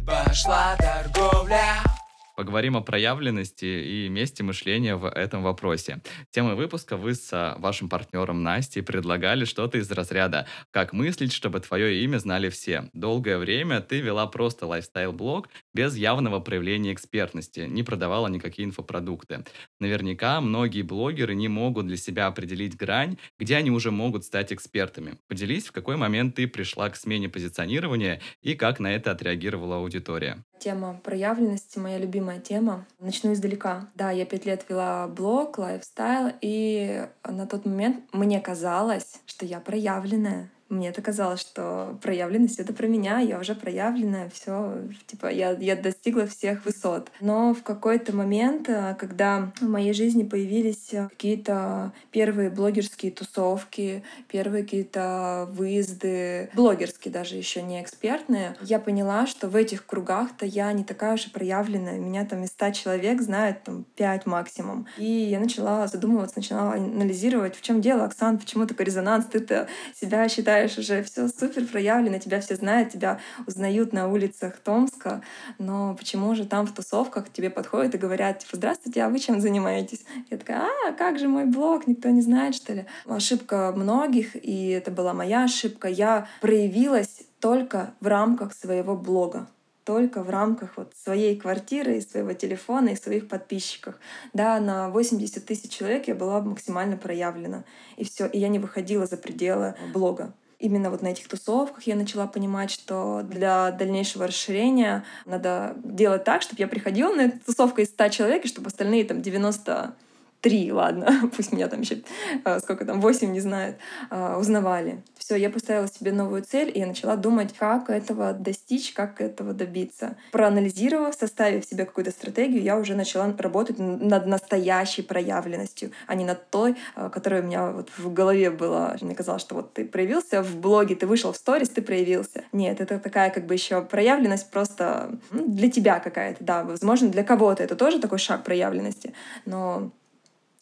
Пошла 0.05 0.77
торговля. 0.77 1.94
Поговорим 2.35 2.75
о 2.75 2.81
проявленности 2.81 3.65
и 3.65 4.09
месте 4.09 4.43
мышления 4.43 4.97
в 4.97 5.07
этом 5.07 5.41
вопросе. 5.41 6.01
Темой 6.31 6.55
выпуска 6.55 6.97
вы 6.97 7.15
с 7.15 7.55
вашим 7.59 7.87
партнером 7.87 8.43
Настей 8.43 8.83
предлагали 8.83 9.45
что-то 9.45 9.77
из 9.77 9.89
разряда 9.89 10.45
«Как 10.71 10.91
мыслить, 10.91 11.31
чтобы 11.31 11.61
твое 11.61 12.03
имя 12.03 12.17
знали 12.17 12.49
все?». 12.49 12.89
Долгое 12.93 13.37
время 13.37 13.79
ты 13.79 14.01
вела 14.01 14.27
просто 14.27 14.65
лайфстайл-блог 14.65 15.47
без 15.73 15.95
явного 15.95 16.41
проявления 16.41 16.91
экспертности, 16.91 17.61
не 17.61 17.83
продавала 17.83 18.27
никакие 18.27 18.67
инфопродукты. 18.67 19.45
Наверняка 19.79 20.41
многие 20.41 20.81
блогеры 20.81 21.35
не 21.35 21.47
могут 21.47 21.87
для 21.87 21.97
себя 21.97 22.27
определить 22.27 22.75
грань, 22.75 23.17
где 23.39 23.55
они 23.55 23.71
уже 23.71 23.91
могут 23.91 24.25
стать 24.25 24.51
экспертами. 24.51 25.17
Поделись, 25.29 25.67
в 25.67 25.71
какой 25.71 25.95
момент 25.95 26.35
ты 26.35 26.47
пришла 26.47 26.89
к 26.89 26.97
смене 26.97 27.29
позиционирования 27.29 28.21
и 28.41 28.55
как 28.55 28.79
на 28.79 28.93
это 28.93 29.11
отреагировала 29.11 29.77
аудитория. 29.77 30.43
Тема 30.59 30.99
проявленности— 31.03 31.77
моя 31.79 31.99
любимая 31.99 32.24
тема. 32.39 32.85
Начну 32.99 33.33
издалека. 33.33 33.87
Да, 33.95 34.11
я 34.11 34.25
пять 34.25 34.45
лет 34.45 34.65
вела 34.69 35.07
блог, 35.07 35.57
лайфстайл, 35.57 36.33
и 36.41 37.07
на 37.23 37.47
тот 37.47 37.65
момент 37.65 38.03
мне 38.11 38.39
казалось, 38.39 39.21
что 39.25 39.45
я 39.45 39.59
проявленная. 39.59 40.49
Мне 40.69 40.89
это 40.89 41.01
казалось, 41.01 41.41
что 41.41 41.97
проявленность— 42.01 42.59
это 42.59 42.73
про 42.73 42.87
меня, 42.87 43.19
я 43.19 43.39
уже 43.39 43.53
проявленная, 43.53 44.29
все, 44.33 44.79
типа, 45.05 45.27
я, 45.27 45.51
я 45.51 45.75
достигла 45.75 46.25
всех 46.25 46.65
высот. 46.65 47.11
Но 47.19 47.53
в 47.53 47.61
какой-то 47.61 48.15
момент, 48.15 48.67
э, 48.67 48.95
когда 48.97 49.51
в 49.61 49.69
моей 49.69 49.93
жизни 49.93 50.23
появились 50.23 50.91
э, 50.93 51.07
какие-то 51.09 51.93
первые 52.09 52.49
блогерские 52.49 53.11
тусовки, 53.11 54.03
первые 54.27 54.63
какие-то 54.63 55.47
выезды, 55.51 56.49
блогерские 56.55 57.13
даже 57.13 57.35
еще 57.35 57.61
не 57.61 57.81
экспертные, 57.81 58.55
я 58.61 58.79
поняла, 58.79 59.27
что 59.27 59.47
в 59.47 59.55
этих 59.55 59.85
кругах-то 59.85 60.47
я 60.47 60.71
не 60.73 60.83
такая 60.83 61.13
уж 61.13 61.27
и 61.27 61.29
проявленная. 61.29 61.99
Меня 61.99 62.25
там 62.25 62.43
из 62.43 62.49
100 62.49 62.71
человек 62.71 63.21
знают 63.21 63.63
там 63.63 63.85
5 63.95 64.25
максимум. 64.25 64.87
И 64.97 65.05
я 65.05 65.39
начала 65.39 65.85
задумываться, 65.85 66.39
начала 66.39 66.73
анализировать, 66.73 67.55
в 67.55 67.61
чем 67.61 67.81
дело, 67.81 68.05
Оксан, 68.05 68.39
почему 68.39 68.65
такой 68.65 68.85
резонанс, 68.85 69.25
ты-то 69.25 69.67
себя 69.93 70.27
считаешь 70.27 70.54
считаешь 70.55 70.77
уже 70.77 71.03
все 71.03 71.27
супер 71.27 71.65
проявлено, 71.65 72.17
тебя 72.19 72.39
все 72.39 72.55
знают, 72.55 72.91
тебя 72.91 73.19
узнают 73.45 73.93
на 73.93 74.07
улицах 74.07 74.57
Томска, 74.57 75.21
но 75.59 75.95
почему 75.95 76.33
же 76.35 76.45
там 76.45 76.65
в 76.65 76.73
тусовках 76.73 77.31
тебе 77.31 77.49
подходят 77.49 77.93
и 77.95 77.97
говорят, 77.97 78.39
типа, 78.39 78.55
здравствуйте, 78.57 79.03
а 79.03 79.09
вы 79.09 79.19
чем 79.19 79.41
занимаетесь? 79.41 80.05
Я 80.29 80.37
такая, 80.37 80.67
а, 80.87 80.93
как 80.93 81.19
же 81.19 81.27
мой 81.27 81.45
блог, 81.45 81.87
никто 81.87 82.09
не 82.09 82.21
знает, 82.21 82.55
что 82.55 82.73
ли? 82.73 82.85
Ошибка 83.05 83.73
многих, 83.75 84.35
и 84.35 84.69
это 84.69 84.91
была 84.91 85.13
моя 85.13 85.43
ошибка. 85.43 85.89
Я 85.89 86.27
проявилась 86.41 87.23
только 87.39 87.93
в 87.99 88.07
рамках 88.07 88.53
своего 88.53 88.95
блога 88.95 89.47
только 89.85 90.23
в 90.23 90.29
рамках 90.29 90.77
вот 90.77 90.93
своей 90.95 91.37
квартиры 91.37 91.97
и 91.97 92.01
своего 92.01 92.33
телефона 92.33 92.89
и 92.89 92.95
своих 92.95 93.27
подписчиков. 93.27 93.95
Да, 94.33 94.59
на 94.59 94.89
80 94.89 95.45
тысяч 95.45 95.69
человек 95.69 96.07
я 96.07 96.15
была 96.15 96.41
максимально 96.41 96.97
проявлена. 96.97 97.63
И 97.95 98.03
все, 98.03 98.25
и 98.25 98.39
я 98.39 98.49
не 98.49 98.59
выходила 98.59 99.05
за 99.05 99.17
пределы 99.17 99.75
блога 99.93 100.33
именно 100.59 100.89
вот 100.89 101.01
на 101.01 101.07
этих 101.07 101.27
тусовках 101.27 101.83
я 101.83 101.95
начала 101.95 102.27
понимать, 102.27 102.71
что 102.71 103.21
для 103.23 103.71
дальнейшего 103.71 104.27
расширения 104.27 105.03
надо 105.25 105.75
делать 105.83 106.23
так, 106.23 106.41
чтобы 106.41 106.59
я 106.59 106.67
приходила 106.67 107.13
на 107.13 107.21
эту 107.21 107.39
тусовку 107.39 107.81
из 107.81 107.89
100 107.89 108.09
человек, 108.09 108.45
и 108.45 108.47
чтобы 108.47 108.67
остальные 108.67 109.05
там 109.05 109.21
90 109.21 109.95
три, 110.45 110.71
ладно, 110.71 111.27
пусть 111.35 111.51
меня 111.51 111.67
там 111.67 111.81
еще 111.81 112.03
а, 112.43 112.59
сколько 112.59 112.85
там, 112.85 113.01
восемь 113.01 113.31
не 113.31 113.39
знает, 113.39 113.77
а, 114.11 114.37
узнавали. 114.37 115.01
Все, 115.17 115.35
я 115.35 115.49
поставила 115.49 115.87
себе 115.87 116.11
новую 116.11 116.43
цель, 116.43 116.71
и 116.71 116.77
я 116.77 116.85
начала 116.85 117.15
думать, 117.15 117.51
как 117.57 117.89
этого 117.89 118.31
достичь, 118.31 118.93
как 118.93 119.21
этого 119.21 119.53
добиться. 119.53 120.17
Проанализировав, 120.31 121.15
составив 121.15 121.65
себе 121.65 121.85
какую-то 121.85 122.11
стратегию, 122.11 122.61
я 122.61 122.77
уже 122.77 122.93
начала 122.93 123.33
работать 123.35 123.79
над 123.79 124.27
настоящей 124.27 125.01
проявленностью, 125.01 125.89
а 126.05 126.13
не 126.13 126.25
над 126.25 126.47
той, 126.51 126.75
а, 126.93 127.09
которая 127.09 127.41
у 127.41 127.45
меня 127.45 127.71
вот 127.71 127.89
в 127.97 128.13
голове 128.13 128.51
была. 128.51 128.95
Мне 129.01 129.15
казалось, 129.15 129.41
что 129.41 129.55
вот 129.55 129.73
ты 129.73 129.83
проявился 129.83 130.43
в 130.43 130.57
блоге, 130.57 130.93
ты 130.93 131.07
вышел 131.07 131.31
в 131.31 131.37
сторис, 131.37 131.69
ты 131.69 131.81
проявился. 131.81 132.43
Нет, 132.51 132.81
это 132.81 132.99
такая 132.99 133.31
как 133.31 133.47
бы 133.47 133.55
еще 133.55 133.81
проявленность 133.81 134.51
просто 134.51 135.17
для 135.31 135.71
тебя 135.71 135.99
какая-то, 135.99 136.43
да, 136.43 136.63
возможно, 136.63 137.09
для 137.09 137.23
кого-то 137.23 137.63
это 137.63 137.75
тоже 137.75 137.97
такой 137.97 138.19
шаг 138.19 138.43
проявленности, 138.43 139.15
но 139.45 139.91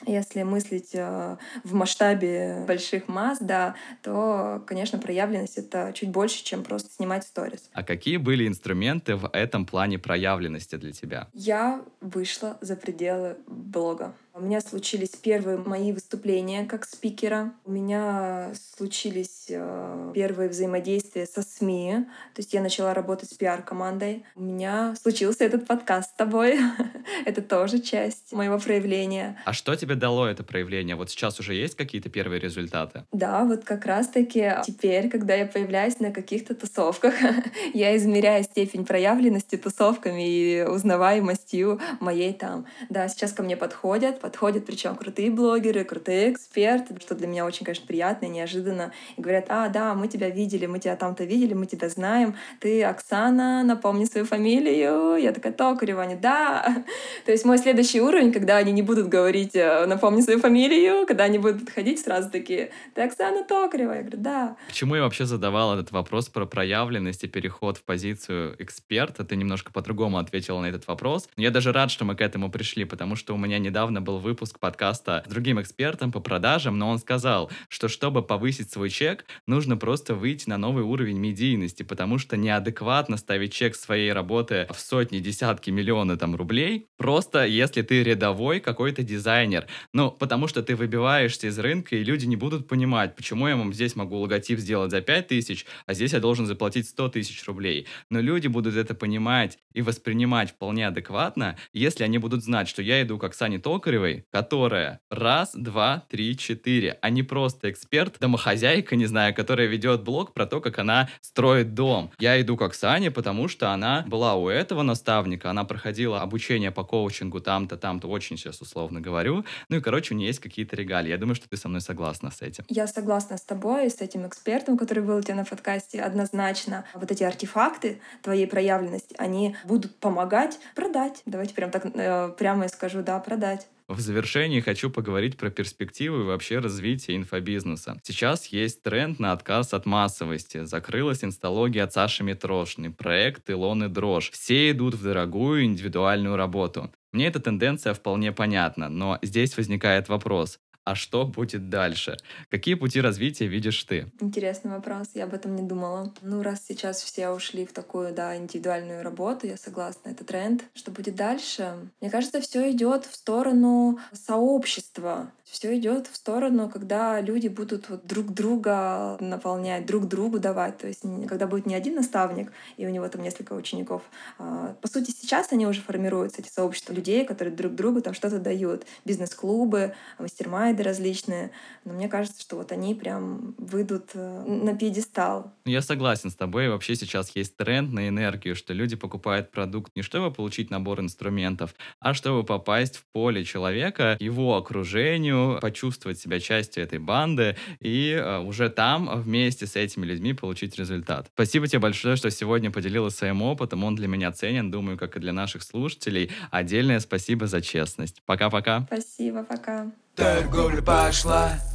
если 0.05 0.43
мыслить 0.43 0.91
э, 0.93 1.37
в 1.63 1.73
масштабе 1.73 2.63
больших 2.67 3.07
масс, 3.07 3.39
да, 3.39 3.75
то, 4.01 4.63
конечно, 4.67 4.99
проявленность— 4.99 5.57
это 5.57 5.91
чуть 5.93 6.09
больше, 6.09 6.43
чем 6.43 6.63
просто 6.63 6.91
снимать 6.91 7.23
сторис. 7.23 7.69
А 7.73 7.83
какие 7.83 8.17
были 8.17 8.47
инструменты 8.47 9.15
в 9.15 9.29
этом 9.33 9.65
плане 9.65 9.99
проявленности 9.99 10.75
для 10.75 10.91
тебя? 10.91 11.27
Я 11.33 11.83
вышла 12.01 12.57
за 12.61 12.75
пределы 12.75 13.37
блога. 13.47 14.13
У 14.35 14.41
меня 14.41 14.61
случились 14.61 15.11
первые 15.11 15.57
мои 15.59 15.91
выступления 15.91 16.65
как 16.65 16.85
спикера. 16.85 17.53
У 17.65 17.71
меня 17.71 18.51
случились 18.75 19.45
э, 19.49 20.11
первые 20.15 20.49
взаимодействия 20.49 21.27
со 21.27 21.43
СМИ. 21.43 22.05
То 22.33 22.39
есть 22.39 22.51
я 22.51 22.61
начала 22.61 22.95
работать 22.95 23.29
с 23.29 23.35
пиар-командой. 23.35 24.25
У 24.35 24.41
меня 24.41 24.95
случился 24.99 25.43
этот 25.43 25.67
подкаст 25.67 26.09
с 26.09 26.13
тобой. 26.13 26.57
это 27.25 27.43
тоже 27.43 27.77
часть 27.77 28.33
моего 28.33 28.57
проявления. 28.57 29.39
А 29.45 29.53
что 29.53 29.75
тебе 29.75 29.93
дало 29.93 30.25
это 30.25 30.43
проявление? 30.43 30.95
Вот 30.95 31.11
сейчас 31.11 31.39
уже 31.39 31.53
есть 31.53 31.75
какие-то 31.75 32.09
первые 32.09 32.39
результаты? 32.39 33.05
Да, 33.11 33.43
вот 33.43 33.63
как 33.63 33.85
раз-таки 33.85 34.53
теперь, 34.65 35.11
когда 35.11 35.35
я 35.35 35.45
появляюсь 35.45 35.99
на 35.99 36.11
каких-то 36.11 36.55
тусовках, 36.55 37.13
я 37.75 37.95
измеряю 37.97 38.43
степень 38.45 38.83
проявленности 38.83 39.57
тусовками 39.57 40.27
и 40.27 40.63
узнаваемостью 40.63 41.79
моей 41.99 42.33
там. 42.33 42.65
Да, 42.89 43.07
сейчас 43.09 43.31
ко 43.31 43.43
мне 43.43 43.55
подходят, 43.55 44.22
подходят, 44.23 44.65
причем 44.65 44.95
крутые 44.95 45.29
блогеры, 45.29 45.83
крутые 45.83 46.31
эксперты, 46.31 46.95
что 47.01 47.13
для 47.13 47.27
меня 47.27 47.45
очень, 47.45 47.65
конечно, 47.65 47.85
приятно 47.85 48.27
и 48.27 48.29
неожиданно. 48.29 48.93
И 49.17 49.21
говорят, 49.21 49.47
а, 49.49 49.67
да, 49.67 49.93
мы 49.95 50.07
тебя 50.07 50.29
видели, 50.29 50.65
мы 50.65 50.79
тебя 50.79 50.95
там-то 50.95 51.25
видели, 51.25 51.53
мы 51.53 51.65
тебя 51.65 51.89
знаем, 51.89 52.35
ты 52.61 52.81
Оксана, 52.85 53.63
напомни 53.63 54.05
свою 54.05 54.25
фамилию. 54.25 55.17
Я 55.17 55.33
такая, 55.33 55.51
Токарева, 55.51 56.03
они, 56.03 56.15
да. 56.15 56.85
То 57.25 57.33
есть 57.33 57.43
мой 57.43 57.57
следующий 57.57 57.99
уровень, 57.99 58.31
когда 58.31 58.55
они 58.55 58.71
не 58.71 58.81
будут 58.81 59.09
говорить, 59.09 59.55
э, 59.55 59.85
напомни 59.87 60.21
свою 60.21 60.39
фамилию, 60.39 61.05
когда 61.05 61.25
они 61.25 61.37
будут 61.37 61.65
подходить 61.65 61.99
сразу 61.99 62.31
такие, 62.31 62.71
ты 62.95 63.01
Оксана 63.01 63.43
Токарева. 63.43 63.91
Я 63.91 64.01
говорю, 64.03 64.17
да. 64.19 64.55
Почему 64.69 64.95
я 64.95 65.01
вообще 65.01 65.25
задавал 65.25 65.73
этот 65.73 65.91
вопрос 65.91 66.29
про 66.29 66.45
проявленность 66.45 67.25
и 67.25 67.27
переход 67.27 67.77
в 67.77 67.83
позицию 67.83 68.55
эксперта? 68.57 69.25
Ты 69.25 69.35
немножко 69.35 69.73
по-другому 69.73 70.17
ответила 70.17 70.61
на 70.61 70.67
этот 70.67 70.87
вопрос. 70.87 71.27
Я 71.35 71.51
даже 71.51 71.73
рад, 71.73 71.91
что 71.91 72.05
мы 72.05 72.15
к 72.15 72.21
этому 72.21 72.49
пришли, 72.49 72.85
потому 72.85 73.17
что 73.17 73.33
у 73.33 73.37
меня 73.37 73.59
недавно 73.59 74.01
был 74.01 74.12
был 74.13 74.19
выпуск 74.19 74.59
подкаста 74.59 75.23
с 75.25 75.29
другим 75.29 75.59
экспертом 75.59 76.11
по 76.11 76.19
продажам, 76.19 76.77
но 76.77 76.89
он 76.89 76.99
сказал, 76.99 77.49
что 77.67 77.87
чтобы 77.87 78.21
повысить 78.21 78.71
свой 78.71 78.91
чек, 78.91 79.25
нужно 79.47 79.75
просто 79.75 80.13
выйти 80.13 80.47
на 80.47 80.57
новый 80.59 80.83
уровень 80.83 81.17
медийности, 81.17 81.81
потому 81.81 82.19
что 82.19 82.37
неадекватно 82.37 83.17
ставить 83.17 83.53
чек 83.53 83.75
своей 83.75 84.13
работы 84.13 84.67
в 84.69 84.79
сотни, 84.79 85.17
десятки, 85.17 85.71
миллионы 85.71 86.15
там 86.15 86.35
рублей, 86.35 86.89
просто 86.97 87.45
если 87.45 87.81
ты 87.81 88.03
рядовой 88.03 88.59
какой-то 88.59 89.01
дизайнер. 89.01 89.65
Ну, 89.93 90.11
потому 90.11 90.47
что 90.47 90.61
ты 90.61 90.75
выбиваешься 90.75 91.47
из 91.47 91.57
рынка, 91.57 91.95
и 91.95 92.03
люди 92.03 92.27
не 92.27 92.35
будут 92.35 92.67
понимать, 92.67 93.15
почему 93.15 93.47
я 93.47 93.55
вам 93.55 93.73
здесь 93.73 93.95
могу 93.95 94.17
логотип 94.17 94.59
сделать 94.59 94.91
за 94.91 95.01
5 95.01 95.27
тысяч, 95.27 95.65
а 95.87 95.95
здесь 95.95 96.13
я 96.13 96.19
должен 96.19 96.45
заплатить 96.45 96.87
100 96.87 97.09
тысяч 97.09 97.43
рублей. 97.47 97.87
Но 98.11 98.19
люди 98.19 98.45
будут 98.45 98.75
это 98.75 98.93
понимать 98.93 99.57
и 99.73 99.81
воспринимать 99.81 100.51
вполне 100.51 100.87
адекватно, 100.87 101.57
если 101.73 102.03
они 102.03 102.19
будут 102.19 102.43
знать, 102.43 102.67
что 102.67 102.83
я 102.83 103.01
иду 103.01 103.17
как 103.17 103.33
Сани 103.33 103.57
Токарев, 103.57 104.02
Кудрявой, 104.03 104.25
которая 104.31 104.99
раз, 105.09 105.51
два, 105.53 106.03
три, 106.09 106.37
четыре, 106.37 106.97
а 107.01 107.09
не 107.09 107.23
просто 107.23 107.71
эксперт, 107.71 108.17
домохозяйка, 108.19 108.95
не 108.95 109.05
знаю, 109.05 109.33
которая 109.33 109.67
ведет 109.67 110.03
блог 110.03 110.33
про 110.33 110.45
то, 110.45 110.59
как 110.59 110.79
она 110.79 111.09
строит 111.21 111.73
дом. 111.73 112.11
Я 112.19 112.39
иду 112.41 112.57
как 112.57 112.73
Саня, 112.73 113.11
потому 113.11 113.47
что 113.47 113.71
она 113.71 114.03
была 114.07 114.35
у 114.35 114.49
этого 114.49 114.83
наставника, 114.83 115.49
она 115.49 115.63
проходила 115.63 116.21
обучение 116.21 116.71
по 116.71 116.83
коучингу 116.83 117.39
там-то, 117.39 117.77
там-то, 117.77 118.07
очень 118.07 118.37
сейчас 118.37 118.61
условно 118.61 118.99
говорю. 118.99 119.45
Ну 119.69 119.77
и, 119.77 119.81
короче, 119.81 120.13
у 120.13 120.17
нее 120.17 120.27
есть 120.27 120.39
какие-то 120.39 120.75
регалии. 120.75 121.09
Я 121.09 121.17
думаю, 121.17 121.35
что 121.35 121.47
ты 121.47 121.57
со 121.57 121.69
мной 121.69 121.81
согласна 121.81 122.31
с 122.31 122.41
этим. 122.41 122.65
Я 122.67 122.87
согласна 122.87 123.37
с 123.37 123.41
тобой, 123.41 123.89
с 123.89 124.01
этим 124.01 124.27
экспертом, 124.27 124.77
который 124.77 125.03
был 125.03 125.17
у 125.17 125.21
тебя 125.21 125.35
на 125.35 125.45
подкасте, 125.45 126.01
однозначно. 126.01 126.83
Вот 126.93 127.11
эти 127.11 127.23
артефакты 127.23 128.01
твоей 128.21 128.47
проявленности, 128.47 129.15
они 129.17 129.55
будут 129.63 129.95
помогать 129.99 130.59
продать. 130.75 131.21
Давайте 131.25 131.53
прям 131.53 131.71
так 131.71 131.85
э, 131.85 132.29
прямо 132.37 132.63
я 132.63 132.69
скажу, 132.69 133.01
да, 133.01 133.19
продать. 133.19 133.67
В 133.87 133.99
завершении 133.99 134.61
хочу 134.61 134.89
поговорить 134.89 135.35
про 135.35 135.49
перспективы 135.49 136.23
вообще 136.23 136.59
развитие 136.59 137.17
инфобизнеса. 137.17 137.99
Сейчас 138.03 138.47
есть 138.47 138.81
тренд 138.81 139.19
на 139.19 139.33
отказ 139.33 139.73
от 139.73 139.85
массовости. 139.85 140.63
Закрылась 140.63 141.23
инсталогия 141.23 141.83
от 141.83 141.93
Саши 141.93 142.23
Митрошны, 142.23 142.91
проект 142.91 143.49
Илоны 143.49 143.89
Дрожь. 143.89 144.31
Все 144.31 144.71
идут 144.71 144.95
в 144.95 145.03
дорогую 145.03 145.65
индивидуальную 145.65 146.37
работу. 146.37 146.91
Мне 147.11 147.27
эта 147.27 147.39
тенденция 147.39 147.93
вполне 147.93 148.31
понятна, 148.31 148.89
но 148.89 149.19
здесь 149.21 149.57
возникает 149.57 150.07
вопрос 150.07 150.59
а 150.85 150.95
что 150.95 151.25
будет 151.25 151.69
дальше? 151.69 152.17
Какие 152.49 152.75
пути 152.75 153.01
развития 153.01 153.47
видишь 153.47 153.83
ты? 153.83 154.11
Интересный 154.19 154.71
вопрос, 154.71 155.09
я 155.13 155.23
об 155.23 155.33
этом 155.33 155.55
не 155.55 155.63
думала. 155.63 156.13
Ну, 156.21 156.41
раз 156.41 156.65
сейчас 156.67 157.01
все 157.01 157.29
ушли 157.29 157.65
в 157.65 157.73
такую, 157.73 158.13
да, 158.13 158.35
индивидуальную 158.35 159.03
работу, 159.03 159.47
я 159.47 159.57
согласна, 159.57 160.09
это 160.09 160.23
тренд. 160.25 160.63
Что 160.73 160.91
будет 160.91 161.15
дальше? 161.15 161.89
Мне 162.01 162.09
кажется, 162.09 162.41
все 162.41 162.71
идет 162.71 163.05
в 163.05 163.15
сторону 163.15 163.99
сообщества 164.11 165.31
все 165.43 165.77
идет 165.77 166.07
в 166.07 166.15
сторону, 166.15 166.69
когда 166.69 167.19
люди 167.19 167.47
будут 167.47 167.89
вот 167.89 168.05
друг 168.05 168.33
друга 168.33 169.17
наполнять, 169.19 169.85
друг 169.85 170.07
другу 170.07 170.39
давать. 170.39 170.77
То 170.77 170.87
есть 170.87 171.01
когда 171.27 171.47
будет 171.47 171.65
не 171.65 171.75
один 171.75 171.95
наставник, 171.95 172.51
и 172.77 172.85
у 172.85 172.89
него 172.89 173.07
там 173.09 173.21
несколько 173.21 173.53
учеников. 173.53 174.03
А, 174.39 174.75
по 174.81 174.87
сути, 174.87 175.11
сейчас 175.11 175.51
они 175.51 175.67
уже 175.67 175.81
формируются, 175.81 176.41
эти 176.41 176.49
сообщества 176.49 176.93
людей, 176.93 177.25
которые 177.25 177.53
друг 177.53 177.75
другу 177.75 178.01
там 178.01 178.13
что-то 178.13 178.39
дают. 178.39 178.85
Бизнес-клубы, 179.05 179.93
мастер-майды 180.17 180.81
различные. 180.83 181.51
Но 181.83 181.93
мне 181.93 182.07
кажется, 182.07 182.41
что 182.41 182.55
вот 182.55 182.71
они 182.71 182.95
прям 182.95 183.55
выйдут 183.57 184.11
э, 184.13 184.43
на 184.45 184.75
пьедестал. 184.75 185.51
Я 185.65 185.81
согласен 185.81 186.29
с 186.29 186.35
тобой. 186.35 186.69
Вообще 186.69 186.95
сейчас 186.95 187.35
есть 187.35 187.57
тренд 187.57 187.91
на 187.91 188.07
энергию, 188.07 188.55
что 188.55 188.73
люди 188.73 188.95
покупают 188.95 189.51
продукт 189.51 189.91
не 189.95 190.03
чтобы 190.03 190.31
получить 190.31 190.69
набор 190.69 190.99
инструментов, 190.99 191.73
а 191.99 192.13
чтобы 192.13 192.43
попасть 192.43 192.97
в 192.97 193.05
поле 193.11 193.43
человека, 193.43 194.17
его 194.19 194.55
окружению, 194.55 195.42
деревню, 195.43 195.61
почувствовать 195.61 196.19
себя 196.19 196.39
частью 196.39 196.83
этой 196.83 196.99
банды 196.99 197.55
и 197.79 198.11
э, 198.11 198.39
уже 198.39 198.69
там 198.69 199.09
вместе 199.21 199.67
с 199.67 199.75
этими 199.75 200.05
людьми 200.05 200.33
получить 200.33 200.77
результат. 200.77 201.29
Спасибо 201.33 201.67
тебе 201.67 201.79
большое, 201.79 202.15
что 202.15 202.29
сегодня 202.31 202.71
поделилась 202.71 203.15
своим 203.15 203.41
опытом. 203.41 203.83
Он 203.83 203.95
для 203.95 204.07
меня 204.07 204.31
ценен, 204.31 204.71
думаю, 204.71 204.97
как 204.97 205.17
и 205.17 205.19
для 205.19 205.33
наших 205.33 205.63
слушателей. 205.63 206.31
Отдельное 206.51 206.99
спасибо 206.99 207.47
за 207.47 207.61
честность. 207.61 208.21
Пока-пока. 208.25 208.85
Спасибо, 208.87 209.43
пока. 209.43 209.91
Торговля 210.15 210.81
пошла. 210.81 211.72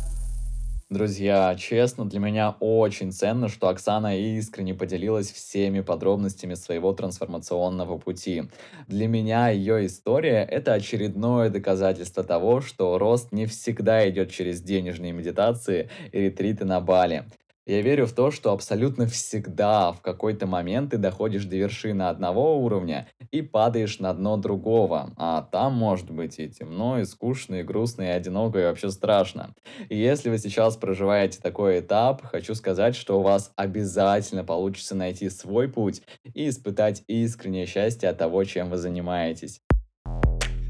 Друзья, 0.90 1.54
честно, 1.54 2.06
для 2.06 2.18
меня 2.18 2.56
очень 2.60 3.12
ценно, 3.12 3.48
что 3.48 3.68
Оксана 3.68 4.18
искренне 4.18 4.72
поделилась 4.74 5.30
всеми 5.30 5.80
подробностями 5.80 6.54
своего 6.54 6.94
трансформационного 6.94 7.98
пути. 7.98 8.44
Для 8.86 9.06
меня 9.06 9.50
ее 9.50 9.84
история— 9.84 10.44
это 10.50 10.72
очередное 10.72 11.50
доказательство 11.50 12.24
того, 12.24 12.62
что 12.62 12.96
рост 12.96 13.32
не 13.32 13.44
всегда 13.44 14.08
идет 14.08 14.30
через 14.30 14.62
денежные 14.62 15.12
медитации 15.12 15.90
и 16.10 16.20
ретриты 16.20 16.64
на 16.64 16.80
Бали. 16.80 17.26
Я 17.68 17.82
верю 17.82 18.06
в 18.06 18.12
то, 18.12 18.30
что 18.30 18.52
абсолютно 18.52 19.06
всегда 19.06 19.92
в 19.92 20.00
какой-то 20.00 20.46
момент 20.46 20.92
ты 20.92 20.96
доходишь 20.96 21.44
до 21.44 21.56
вершины 21.56 22.04
одного 22.04 22.58
уровня 22.58 23.06
и 23.30 23.42
падаешь 23.42 23.98
на 23.98 24.10
дно 24.14 24.38
другого. 24.38 25.12
А 25.18 25.42
там 25.42 25.74
может 25.74 26.10
быть 26.10 26.38
и 26.38 26.48
темно, 26.48 26.98
и 26.98 27.04
скучно, 27.04 27.56
и 27.56 27.62
грустно, 27.62 28.04
и 28.04 28.06
одиноко, 28.06 28.58
и 28.58 28.64
вообще 28.64 28.90
страшно. 28.90 29.54
И 29.90 29.98
если 29.98 30.30
вы 30.30 30.38
сейчас 30.38 30.78
проживаете 30.78 31.40
такой 31.42 31.80
этап, 31.80 32.24
хочу 32.24 32.54
сказать, 32.54 32.96
что 32.96 33.20
у 33.20 33.22
вас 33.22 33.52
обязательно 33.54 34.44
получится 34.44 34.94
найти 34.94 35.28
свой 35.28 35.68
путь 35.68 36.00
и 36.24 36.48
испытать 36.48 37.02
искреннее 37.06 37.66
счастье 37.66 38.08
от 38.08 38.16
того, 38.16 38.44
чем 38.44 38.70
вы 38.70 38.78
занимаетесь. 38.78 39.60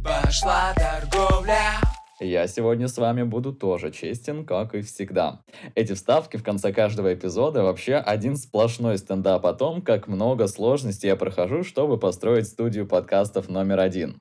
Пошла 0.03 0.75
торговля. 0.75 1.79
Я 2.21 2.49
сегодня 2.49 2.89
с 2.89 2.99
вами 2.99 3.23
буду 3.23 3.53
тоже 3.53 3.93
честен, 3.93 4.45
как 4.45 4.75
и 4.75 4.83
всегда. 4.83 5.45
Эти 5.77 5.93
вставки 5.93 6.37
в 6.37 6.43
конце 6.43 6.73
каждого 6.73 7.15
эпизода 7.15 7.63
вообще 7.63 7.95
один 7.95 8.37
сплошной 8.37 8.99
стендап 8.99 9.47
о 9.47 9.55
том, 9.55 9.83
как 9.83 10.09
много 10.09 10.49
сложностей 10.49 11.09
я 11.09 11.17
прохожу, 11.17 11.63
чтобы 11.63 11.97
построить 11.97 12.49
студию 12.49 12.89
подкастов 12.89 13.49
номер 13.49 13.79
один. 13.79 14.21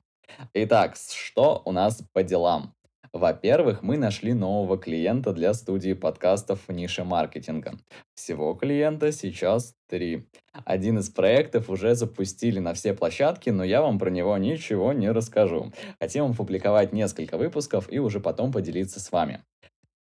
Итак, 0.54 0.94
что 0.96 1.60
у 1.64 1.72
нас 1.72 2.00
по 2.12 2.22
делам? 2.22 2.77
Во-первых, 3.12 3.82
мы 3.82 3.96
нашли 3.96 4.34
нового 4.34 4.76
клиента 4.78 5.32
для 5.32 5.54
студии 5.54 5.94
подкастов 5.94 6.60
в 6.68 6.72
нише 6.72 7.04
маркетинга. 7.04 7.78
Всего 8.14 8.54
клиента 8.54 9.12
сейчас 9.12 9.74
три. 9.88 10.26
Один 10.64 10.98
из 10.98 11.08
проектов 11.08 11.70
уже 11.70 11.94
запустили 11.94 12.58
на 12.58 12.74
все 12.74 12.94
площадки, 12.94 13.50
но 13.50 13.64
я 13.64 13.80
вам 13.80 13.98
про 13.98 14.10
него 14.10 14.36
ничего 14.36 14.92
не 14.92 15.10
расскажу. 15.10 15.72
Хотим 16.00 16.32
опубликовать 16.32 16.92
несколько 16.92 17.38
выпусков 17.38 17.90
и 17.90 17.98
уже 17.98 18.20
потом 18.20 18.52
поделиться 18.52 19.00
с 19.00 19.10
вами. 19.10 19.42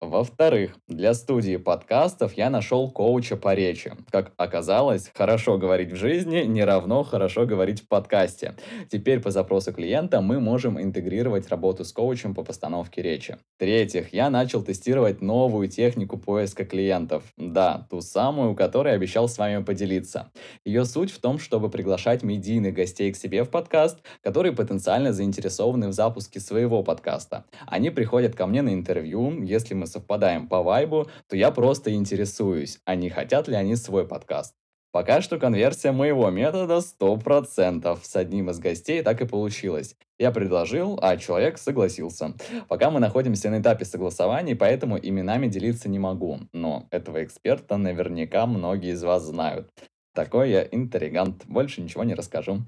Во-вторых, 0.02 0.74
для 0.88 1.14
студии 1.14 1.58
подкастов 1.58 2.36
я 2.36 2.50
нашел 2.50 2.90
коуча 2.90 3.36
по 3.36 3.54
речи. 3.54 3.92
Как 4.10 4.32
оказалось, 4.36 5.12
хорошо 5.14 5.58
говорить 5.58 5.92
в 5.92 5.94
жизни 5.94 6.40
не 6.40 6.64
равно 6.64 7.04
хорошо 7.04 7.46
говорить 7.46 7.82
в 7.82 7.86
подкасте. 7.86 8.56
Теперь 8.90 9.20
по 9.20 9.30
запросу 9.30 9.72
клиента 9.72 10.20
мы 10.20 10.40
можем 10.40 10.82
интегрировать 10.82 11.48
работу 11.50 11.84
с 11.84 11.92
коучем 11.92 12.34
по 12.34 12.42
постановке 12.42 13.00
речи. 13.00 13.38
В-третьих, 13.54 14.12
я 14.12 14.28
начал 14.28 14.64
тестировать 14.64 15.22
новую 15.22 15.68
технику 15.68 16.18
поиска 16.18 16.64
клиентов. 16.64 17.22
Да, 17.36 17.86
ту 17.88 18.00
самую, 18.00 18.56
которой 18.56 18.94
обещал 18.94 19.28
с 19.28 19.38
вами 19.38 19.62
поделиться. 19.62 20.32
Ее 20.64 20.84
суть 20.84 21.12
в 21.12 21.20
том, 21.20 21.38
чтобы 21.38 21.70
приглашать 21.70 22.24
медийных 22.24 22.74
гостей 22.74 23.12
к 23.12 23.16
себе 23.16 23.44
в 23.44 23.50
подкаст, 23.50 24.00
которые 24.20 24.52
потенциально 24.52 25.12
заинтересованы 25.12 25.86
в 25.86 25.92
запуске 25.92 26.40
своего 26.40 26.82
подкаста. 26.82 27.44
Они 27.68 27.90
приходят 27.90 28.34
ко 28.34 28.48
мне 28.48 28.62
на 28.62 28.74
интервью, 28.74 29.44
если 29.44 29.74
мы 29.74 29.91
совпадаем 29.92 30.48
по 30.48 30.62
вайбу, 30.62 31.08
то 31.28 31.36
я 31.36 31.50
просто 31.50 31.92
интересуюсь, 31.92 32.80
а 32.84 32.94
не 32.94 33.10
хотят 33.10 33.48
ли 33.48 33.54
они 33.54 33.76
свой 33.76 34.06
подкаст. 34.06 34.54
Пока 34.92 35.22
что 35.22 35.38
конверсия 35.38 35.90
моего 35.90 36.28
метода 36.28 36.80
100%. 36.80 37.98
С 38.02 38.14
одним 38.14 38.50
из 38.50 38.58
гостей 38.58 39.02
так 39.02 39.22
и 39.22 39.26
получилось. 39.26 39.96
Я 40.18 40.30
предложил, 40.32 40.98
а 41.00 41.16
человек 41.16 41.56
согласился. 41.56 42.34
Пока 42.68 42.90
мы 42.90 43.00
находимся 43.00 43.48
на 43.48 43.60
этапе 43.60 43.86
согласований, 43.86 44.54
поэтому 44.54 44.98
именами 44.98 45.46
делиться 45.46 45.88
не 45.88 45.98
могу. 45.98 46.40
Но 46.52 46.88
этого 46.90 47.24
эксперта 47.24 47.78
наверняка 47.78 48.44
многие 48.44 48.92
из 48.92 49.02
вас 49.02 49.22
знают. 49.22 49.70
Такой 50.14 50.50
я 50.50 50.68
интригант. 50.70 51.46
Больше 51.46 51.80
ничего 51.80 52.04
не 52.04 52.14
расскажу. 52.14 52.58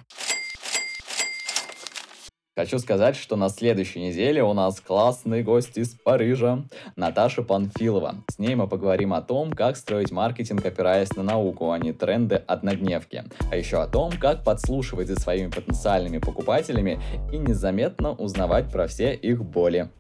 Хочу 2.56 2.78
сказать, 2.78 3.16
что 3.16 3.34
на 3.34 3.48
следующей 3.48 3.98
неделе 3.98 4.40
у 4.44 4.52
нас 4.52 4.80
классный 4.80 5.42
гость 5.42 5.76
из 5.76 5.88
Парижа, 5.88 6.62
Наташа 6.94 7.42
Панфилова. 7.42 8.14
С 8.30 8.38
ней 8.38 8.54
мы 8.54 8.68
поговорим 8.68 9.12
о 9.12 9.22
том, 9.22 9.52
как 9.52 9.76
строить 9.76 10.12
маркетинг, 10.12 10.64
опираясь 10.64 11.16
на 11.16 11.24
науку, 11.24 11.72
а 11.72 11.78
не 11.80 11.92
тренды 11.92 12.36
однодневки. 12.36 13.24
А 13.50 13.56
еще 13.56 13.82
о 13.82 13.88
том, 13.88 14.12
как 14.12 14.44
подслушивать 14.44 15.08
за 15.08 15.18
своими 15.18 15.50
потенциальными 15.50 16.18
покупателями 16.18 17.00
и 17.32 17.38
незаметно 17.38 18.12
узнавать 18.12 18.70
про 18.70 18.86
все 18.86 19.14
их 19.14 19.44
боли. 19.44 19.90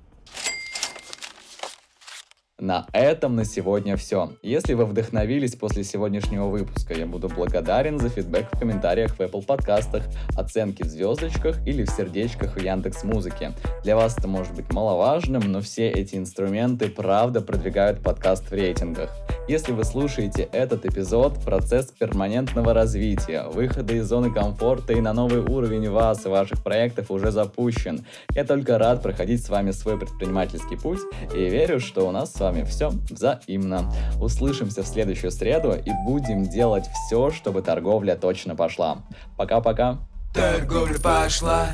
На 2.60 2.86
этом 2.92 3.34
на 3.34 3.44
сегодня 3.44 3.96
все. 3.96 4.30
Если 4.40 4.74
вы 4.74 4.84
вдохновились 4.84 5.56
после 5.56 5.82
сегодняшнего 5.82 6.46
выпуска, 6.46 6.94
я 6.94 7.04
буду 7.04 7.28
благодарен 7.28 7.98
за 7.98 8.08
фидбэк 8.08 8.46
в 8.52 8.58
комментариях 8.60 9.16
в 9.16 9.20
Apple 9.20 9.44
подкастах, 9.44 10.04
оценки 10.36 10.84
в 10.84 10.86
звездочках 10.86 11.66
или 11.66 11.82
в 11.82 11.90
сердечках 11.90 12.54
в 12.54 12.60
Яндекс 12.60 13.02
Музыке. 13.02 13.54
Для 13.82 13.96
вас 13.96 14.16
это 14.16 14.28
может 14.28 14.54
быть 14.54 14.72
маловажным, 14.72 15.42
но 15.50 15.62
все 15.62 15.90
эти 15.90 16.14
инструменты 16.14 16.88
правда 16.88 17.40
продвигают 17.40 18.00
подкаст 18.04 18.48
в 18.48 18.52
рейтингах. 18.52 19.10
Если 19.48 19.72
вы 19.72 19.82
слушаете 19.82 20.48
этот 20.52 20.86
эпизод, 20.86 21.44
процесс 21.44 21.86
перманентного 21.86 22.72
развития, 22.72 23.48
выхода 23.48 23.94
из 23.94 24.06
зоны 24.06 24.32
комфорта 24.32 24.92
и 24.92 25.00
на 25.00 25.12
новый 25.12 25.40
уровень 25.40 25.90
вас 25.90 26.24
и 26.24 26.28
ваших 26.28 26.62
проектов 26.62 27.10
уже 27.10 27.32
запущен. 27.32 28.06
Я 28.32 28.44
только 28.44 28.78
рад 28.78 29.02
проходить 29.02 29.44
с 29.44 29.48
вами 29.48 29.72
свой 29.72 29.98
предпринимательский 29.98 30.78
путь 30.78 31.00
и 31.34 31.50
верю, 31.50 31.80
что 31.80 32.06
у 32.06 32.12
нас 32.12 32.32
с 32.32 32.43
вами 32.44 32.62
все 32.64 32.90
взаимно. 33.10 33.90
Услышимся 34.20 34.82
в 34.82 34.86
следующую 34.86 35.30
среду 35.30 35.72
и 35.72 35.90
будем 36.04 36.44
делать 36.44 36.84
все, 36.92 37.30
чтобы 37.30 37.62
торговля 37.62 38.16
точно 38.16 38.54
пошла. 38.54 38.98
Пока-пока. 39.36 39.98
Торговля 40.34 40.98
пошла. 40.98 41.70